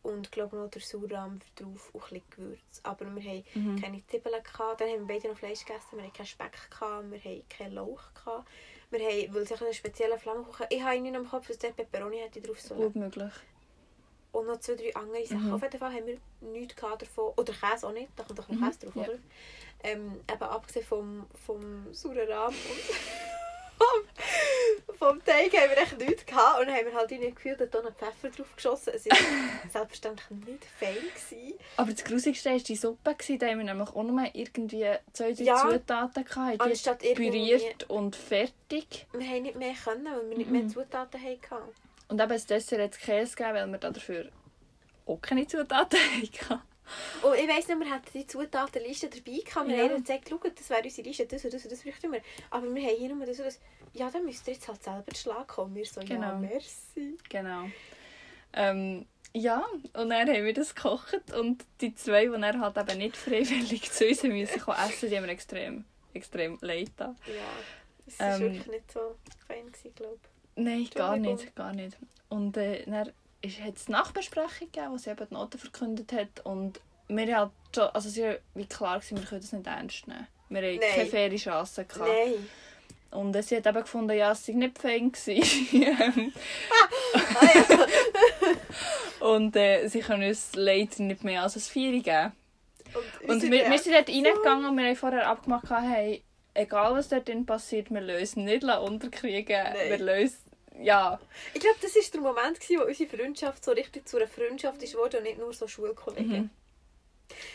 [0.03, 2.79] und glaube noch der Sauerrahm drauf und ein bisschen Gewürz.
[2.83, 3.81] Aber wir haben Mhm.
[3.81, 4.81] keine Zwiebeln gehabt.
[4.81, 5.87] Dann haben wir beide noch Fleisch gegessen.
[5.97, 7.11] Wir haben keinen Speck gehabt.
[7.11, 8.47] Wir haben keinen Lauch gehabt.
[8.89, 12.17] Wir haben, weil es ein spezieller Flammkuchen Ich habe ihn im Kopf, dass der Peperoni
[12.17, 12.81] hätte drauf sollen.
[12.81, 13.31] Gut möglich.
[14.33, 15.47] Und noch zwei, drei andere Sachen.
[15.47, 15.53] Mhm.
[15.53, 17.33] Auf jeden Fall haben wir nichts davon.
[17.37, 18.09] Oder Käse auch nicht.
[18.15, 19.01] Da kommt doch noch Mhm, Käse drauf, ja.
[19.03, 19.19] oder?
[19.83, 23.30] Ähm, eben abgesehen vom, vom Sauerrahm und
[23.81, 26.59] vom, vom Teig haben wir echt nichts gehabt.
[26.61, 29.17] Und haben wir halt nicht gefühlt, dass da noch Pfeffer drauf geschossen Es war
[29.71, 30.95] selbstverständlich nicht fein.
[30.95, 31.53] Gewesen.
[31.77, 33.15] Aber das Grusigste war die Suppe.
[33.15, 33.39] gewesen.
[33.39, 35.57] Da haben wir nämlich auch nur irgendwie zwei, drei Ja.
[35.69, 36.61] Zutaten gehabt.
[36.61, 39.07] Anstatt püriert und fertig.
[39.13, 41.63] Wir haben nicht mehr können, weil wir nicht mehr Zutaten hatten.
[42.07, 44.29] Und eben das Dessert hat es Käse gegeben, weil wir da dafür
[45.05, 45.97] auch keine Zutaten
[46.49, 46.61] hatten.
[47.21, 49.67] Und ich weiss nicht, wir hatten die Zutatenliste dabei gehabt.
[49.67, 49.83] Wir Ja.
[49.89, 52.21] haben gesagt, schau, das wäre unsere Liste, das und das und das bräuchten wir.
[52.49, 53.59] Aber wir haben hier nur das und das.
[53.93, 55.75] Ja, dann müsst ihr jetzt halt selber Schlag kommen.
[55.75, 56.37] Wir so, ja, Genau.
[56.39, 57.17] merci.
[57.29, 57.69] Genau.
[58.53, 59.63] Ähm, ja,
[59.93, 63.89] und dann haben wir das gekocht und die zwei, die dann halt eben nicht freiwillig
[63.91, 67.17] zu uns müssen kommen essen, die haben mir extrem, extrem leid getan.
[67.27, 67.33] Ja,
[68.07, 69.15] es war Ähm, wirklich nicht so
[69.47, 70.19] fein, glaube
[70.55, 71.97] Nein, gar nicht, gar nicht.
[72.27, 76.45] Und äh, dann ist- hat es Nachbesprechung gegeben, wo sie eben die Noten verkündet hat
[76.45, 80.07] und wir halt schon, also es war wie klar, gewesen, wir können das nicht ernst
[80.07, 80.27] nehmen.
[80.49, 80.89] Wir haben Nein.
[80.95, 82.09] keine faire Chance gehabt.
[82.09, 82.49] Nein.
[83.11, 86.31] Und sie hat eben gefunden, ja, es sei nicht fein gewesen.
[86.71, 87.55] Ah,
[89.25, 92.31] und äh, sie können uns leider nicht mehr als ein Vieri geben.
[93.23, 96.23] Und, Und wir, wir sind dort reingegangen und wir haben vorher abgemacht, hey,
[96.53, 99.63] egal was dort passiert, wir lösen nicht unterkriegen.
[99.63, 99.89] Nein.
[99.89, 100.37] Wir lösen,
[100.83, 101.19] ja,
[101.53, 104.81] Ich glaube, das war der Moment, gewesen, wo unsere Freundschaft so richtig zu einer Freundschaft
[104.83, 106.29] ist geworden und nicht nur so Schulkollegen.
[106.43, 106.49] Mhm.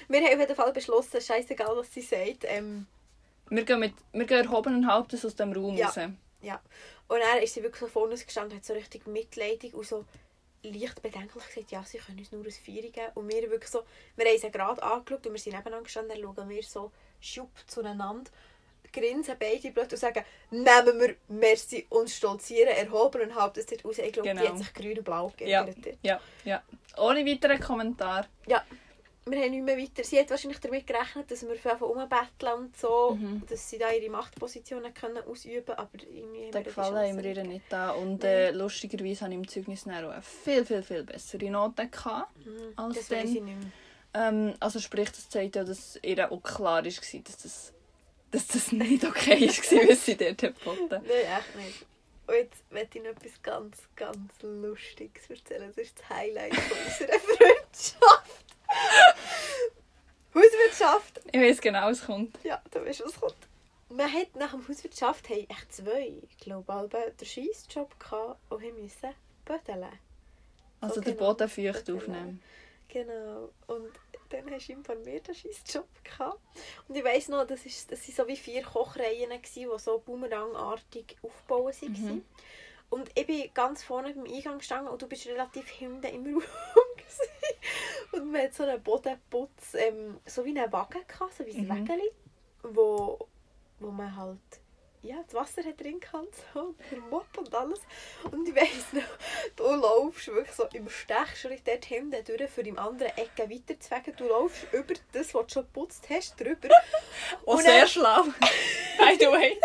[0.08, 2.44] Wir haben auf jeden Fall beschlossen, scheißegal was sie sagt.
[2.44, 2.86] Ähm,
[3.50, 5.86] wir gehen, mit, wir gehen erhobenen Hauptes aus dem Raum Ja.
[5.88, 5.98] raus.
[6.42, 6.60] Ja.
[7.08, 10.04] Und dann ist sie wirklich so vor uns gestanden, hat so richtig mitleidig und so
[10.62, 13.12] leicht bedenklich gesagt, ja, sie können uns nur ein Vieri geben.
[13.14, 13.82] Und wir wirklich so,
[14.16, 17.50] wir haben sie gerade angeschaut und wir sind nebeneinander gestanden, dann schauen wir so schupp
[17.66, 18.30] zueinander,
[18.92, 23.98] grinsen beide blöd und sagen, nehmen wir Merci und stolzieren, erhobenen Hauptes dort raus.
[23.98, 24.42] Ich glaube, Genau.
[24.42, 25.62] die hat sich grün und blau Ja.
[25.64, 25.98] geärgert.
[26.02, 26.62] Ja, ja.
[26.98, 28.26] Ohne weiteren Kommentar.
[29.28, 32.76] Wir haben nicht mehr weiter, sie hat wahrscheinlich damit gerechnet, dass wir von rumbetteln und
[32.76, 33.42] so, Mhm.
[33.50, 37.42] dass sie da ihre Machtpositionen können ausüben können, aber irgendwie Den Gefallen haben wir ihr
[37.42, 37.64] nicht.
[37.68, 37.90] da.
[37.90, 42.36] Und äh, lustigerweise habe ich im Zeugnis eine viel, viel, viel bessere Note gehabt.
[42.46, 42.72] Mhm.
[42.76, 43.72] als Das dann.
[44.14, 47.00] Ähm, also sprich, das zeigt ja, dass ihr auch klar war, dass
[47.42, 47.72] das,
[48.30, 51.02] dass das nicht okay war, was sie dort geboten Nein,
[51.38, 51.86] echt nicht.
[52.26, 55.68] Und jetzt möchte ich noch etwas ganz, ganz Lustiges erzählen.
[55.68, 58.44] Das ist das Highlight unserer Freundschaft.
[60.34, 61.20] Hauswirtschaft.
[61.32, 62.36] Ich weiß genau, was kommt.
[62.44, 63.36] Ja, da weißt du, was kommt.
[63.88, 66.14] Man hat nach dem Hauswirtschaft haben echt zwei,
[66.66, 69.14] alle den Scheissjob gehabt und haben müssen
[69.44, 69.88] bödeln.
[70.80, 71.32] Also So den genau.
[71.32, 71.98] Boden feucht Genau.
[71.98, 72.42] aufnehmen.
[72.88, 73.50] Genau.
[73.66, 73.90] Und
[74.30, 76.40] dann hast du von mir den Scheissjob gehabt.
[76.88, 79.98] Und ich weiss noch, das, ist, das waren so wie vier Kochreihen, gewesen, die so
[79.98, 81.92] boomerangartig aufgebaut waren.
[81.92, 82.24] Mhm.
[82.88, 86.42] Und ich bin ganz vorne beim Eingang gestanden und du bist relativ hinten im Raum.
[88.12, 91.66] und man hat so einen Bodenputz, ähm, so wie einen Wagen gehabt, so wie ein
[91.66, 91.88] Mhm.
[91.88, 92.10] Wägeli,
[92.62, 93.18] wo,
[93.80, 94.38] wo man halt
[95.06, 97.80] ja, das Wasser hat drin gehabt, so, der Mob und alles.
[98.30, 99.02] Und ich weiss noch,
[99.56, 104.16] du laufst wirklich so im Stechschritt dort hinten durch, für im anderen Ecke weiterzwegen.
[104.16, 106.68] Du laufst über das, was du schon geputzt hast, drüber.
[107.44, 108.22] Auch Und sehr dann- schlau.
[108.98, 109.58] By the way.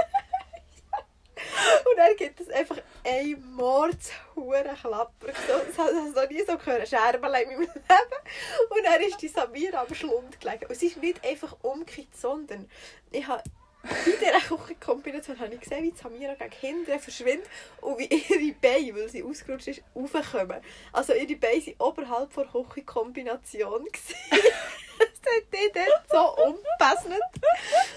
[1.90, 5.34] Und dann gibt es einfach ein Mordshurenklapper.
[5.48, 6.88] So, das habe ich noch nie so gehört.
[6.88, 8.70] Scherbenlein in meinem Leben.
[8.70, 10.66] Und dann ist die Samira am Schlund gelegen.
[10.68, 12.70] Und sie ist nicht einfach umgekehrt, sondern
[13.12, 13.44] ich habe
[13.84, 17.50] in dieser Küchenkombination habe ich gesehen, wie Samira gegen hinten verschwindet
[17.82, 20.62] und wie ihre Beine, weil sie ausgerutscht ist, raufkommen.
[20.94, 23.88] Also ihre Beine waren oberhalb der Küchenkombination.
[23.92, 27.22] das hat dich dort so umgepasselt.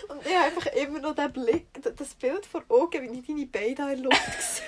[0.08, 3.46] Und ich habe einfach immer noch den Blick, das Bild vor Augen, wie ich deine
[3.46, 4.64] Beine da in der Luft sehe.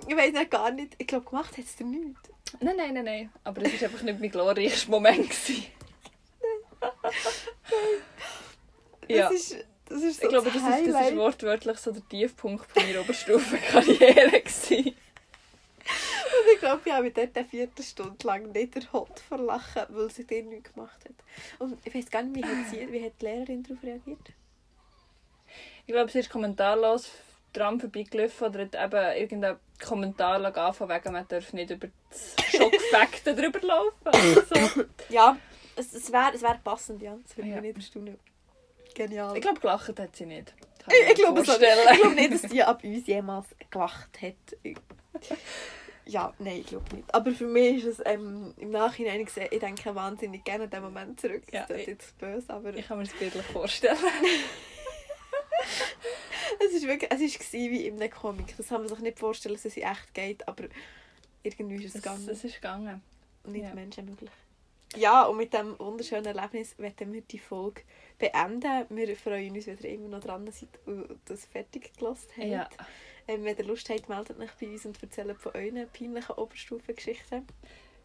[0.00, 2.28] Und ich weiß ja gar nicht, ich glaube, gemacht hat es dir nichts.
[2.60, 3.32] Nein, nein, nein, nein.
[3.44, 5.32] Aber es war einfach nicht mein glorreichster Moment.
[9.08, 9.30] Gewesen.
[9.30, 9.56] Das ja.
[9.58, 12.76] ist, das ist so Ich glaube, das das ist, das ist wortwörtlich so der Tiefpunkt
[12.76, 14.30] meiner Oberstufenkarriere.
[14.42, 14.94] gewesen.
[16.30, 20.10] Und ich glaube, ich habe mich dort eine Viertelstunde lang nicht der Hot verlachen, weil
[20.10, 21.14] sie dir nichts gemacht hat.
[21.58, 24.18] Und ich weiß gar nicht, wie hat, sie, wie hat die Lehrerin darauf reagiert?
[25.86, 27.10] Ich glaube, sie ist kommentarlos
[27.54, 32.36] dran vorbeigelaufen oder hat eben irgendeinen Kommentar lassen, von wegen, man darf nicht über das
[32.50, 33.96] Schockfakten drüber laufen.
[34.08, 34.84] oder So.
[35.08, 35.38] Ja,
[35.76, 37.16] es, es wäre es wär passend, ja.
[37.22, 37.54] Das würde Ja.
[37.56, 38.18] mich nicht erstaunen.
[38.94, 39.36] Genial.
[39.36, 40.54] Ich glaube, gelacht hat sie nicht.
[40.78, 41.52] Kann Ich, ich glaube so.
[41.52, 44.34] Ich glaube nicht, dass die ab uns jemals gelacht hat.
[46.08, 47.14] Ja, nein, ich glaube nicht.
[47.14, 50.82] Aber für mich ist es ähm, im Nachhinein gesehen, ich denke wahnsinnig gerne an den
[50.82, 51.42] Moment zurück.
[51.52, 53.98] Ja, das ist jetzt böse, aber Ich kann mir das bildlich vorstellen.
[56.66, 58.56] es ist wirklich, es ist wie in einem Comic.
[58.56, 60.64] Das kann man sich nicht vorstellen, dass es in echt geht, aber
[61.42, 62.28] irgendwie ist es Es, gegangen.
[62.30, 63.02] es ist gegangen.
[63.44, 63.74] und nicht ja.
[63.74, 64.30] menschenmöglich.
[64.96, 67.82] Ja, und mit diesem wunderschönen Erlebnis werden wir die Folge
[68.18, 68.86] beenden.
[68.90, 72.48] Wir freuen uns, wenn ihr immer noch dran seid und das fertig gelassen habt.
[72.48, 72.68] Ja.
[73.28, 77.46] Ähm, wenn ihr Lust habt, meldet euch bei uns und erzählt von euren peinlichen Oberstufengeschichten.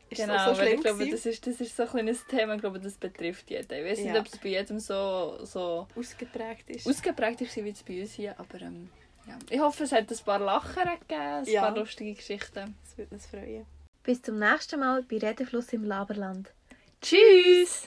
[0.10, 2.80] Ist Genau, so ich glaube, das ist, das ist so ein kleines Thema, ich glaube,
[2.80, 3.72] das betrifft jeden.
[3.80, 4.20] Ich weiß nicht, Ja.
[4.20, 6.86] ob es bei jedem so, so ausgeprägt ist?
[6.88, 8.90] ausgeprägt ist wie es bei uns hier, aber ähm,
[9.26, 9.40] ja.
[9.50, 11.62] ich hoffe, es hat ein paar Lacher gegeben, ein Ja.
[11.62, 12.76] paar lustige Geschichten.
[12.84, 13.66] das würde uns freuen.
[14.04, 16.54] Bis zum nächsten Mal bei Redefluss im Laberland.
[17.04, 17.84] Tschüss!